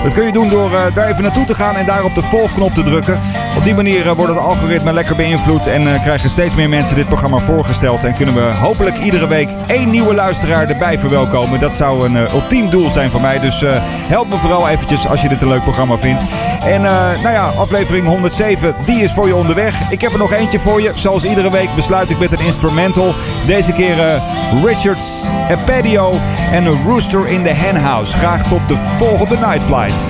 Dat 0.02 0.12
kun 0.12 0.24
je 0.24 0.32
doen 0.32 0.48
door 0.48 0.70
uh, 0.70 0.80
daar 0.94 1.08
even 1.08 1.22
naartoe 1.22 1.44
te 1.44 1.54
gaan 1.54 1.76
en 1.76 1.86
daar 1.86 2.04
op 2.04 2.14
de 2.14 2.22
volgknop 2.22 2.74
te 2.74 2.82
drukken. 2.82 3.20
Op 3.60 3.66
die 3.66 3.74
manier 3.74 4.06
uh, 4.06 4.12
wordt 4.12 4.32
het 4.32 4.42
algoritme 4.42 4.92
lekker 4.92 5.16
beïnvloed 5.16 5.66
en 5.66 5.82
uh, 5.82 6.02
krijgen 6.02 6.30
steeds 6.30 6.54
meer 6.54 6.68
mensen 6.68 6.96
dit 6.96 7.06
programma 7.06 7.38
voorgesteld. 7.38 8.04
En 8.04 8.14
kunnen 8.14 8.34
we 8.34 8.40
hopelijk 8.40 8.98
iedere 8.98 9.26
week 9.26 9.50
één 9.66 9.90
nieuwe 9.90 10.14
luisteraar 10.14 10.68
erbij 10.68 10.98
verwelkomen. 10.98 11.60
Dat 11.60 11.74
zou 11.74 12.04
een 12.04 12.16
ultiem 12.16 12.70
doel 12.70 12.90
zijn 12.90 13.10
voor 13.10 13.20
mij. 13.20 13.38
Dus 13.40 13.64
help 14.08 14.28
me 14.28 14.36
vooral 14.36 14.68
eventjes 14.68 15.06
als 15.06 15.22
je 15.22 15.28
dit 15.28 15.42
een 15.42 15.48
leuk 15.48 15.62
programma 15.62 15.98
vindt. 15.98 16.24
En 16.64 16.80
nou 16.80 17.30
ja, 17.30 17.48
aflevering 17.48 18.06
107, 18.06 18.74
die 18.84 19.02
is 19.02 19.12
voor 19.12 19.26
je 19.26 19.34
onderweg. 19.34 19.90
Ik 19.90 20.00
heb 20.00 20.12
er 20.12 20.18
nog 20.18 20.32
eentje 20.32 20.58
voor 20.58 20.82
je. 20.82 20.92
Zoals 20.94 21.24
iedere 21.24 21.50
week 21.50 21.74
besluit 21.74 22.10
ik 22.10 22.18
met 22.18 22.32
een 22.32 22.44
instrumental. 22.44 23.14
Deze 23.46 23.72
keer 23.72 24.22
Richards 24.64 25.30
patio 25.64 26.12
en 26.52 26.82
rooster 26.84 27.28
in 27.28 27.42
de 27.42 27.54
henhouse. 27.54 28.16
Graag 28.16 28.48
tot 28.48 28.68
de 28.68 28.76
volgende 28.76 29.36
Night 29.36 29.62
Flight. 29.62 30.02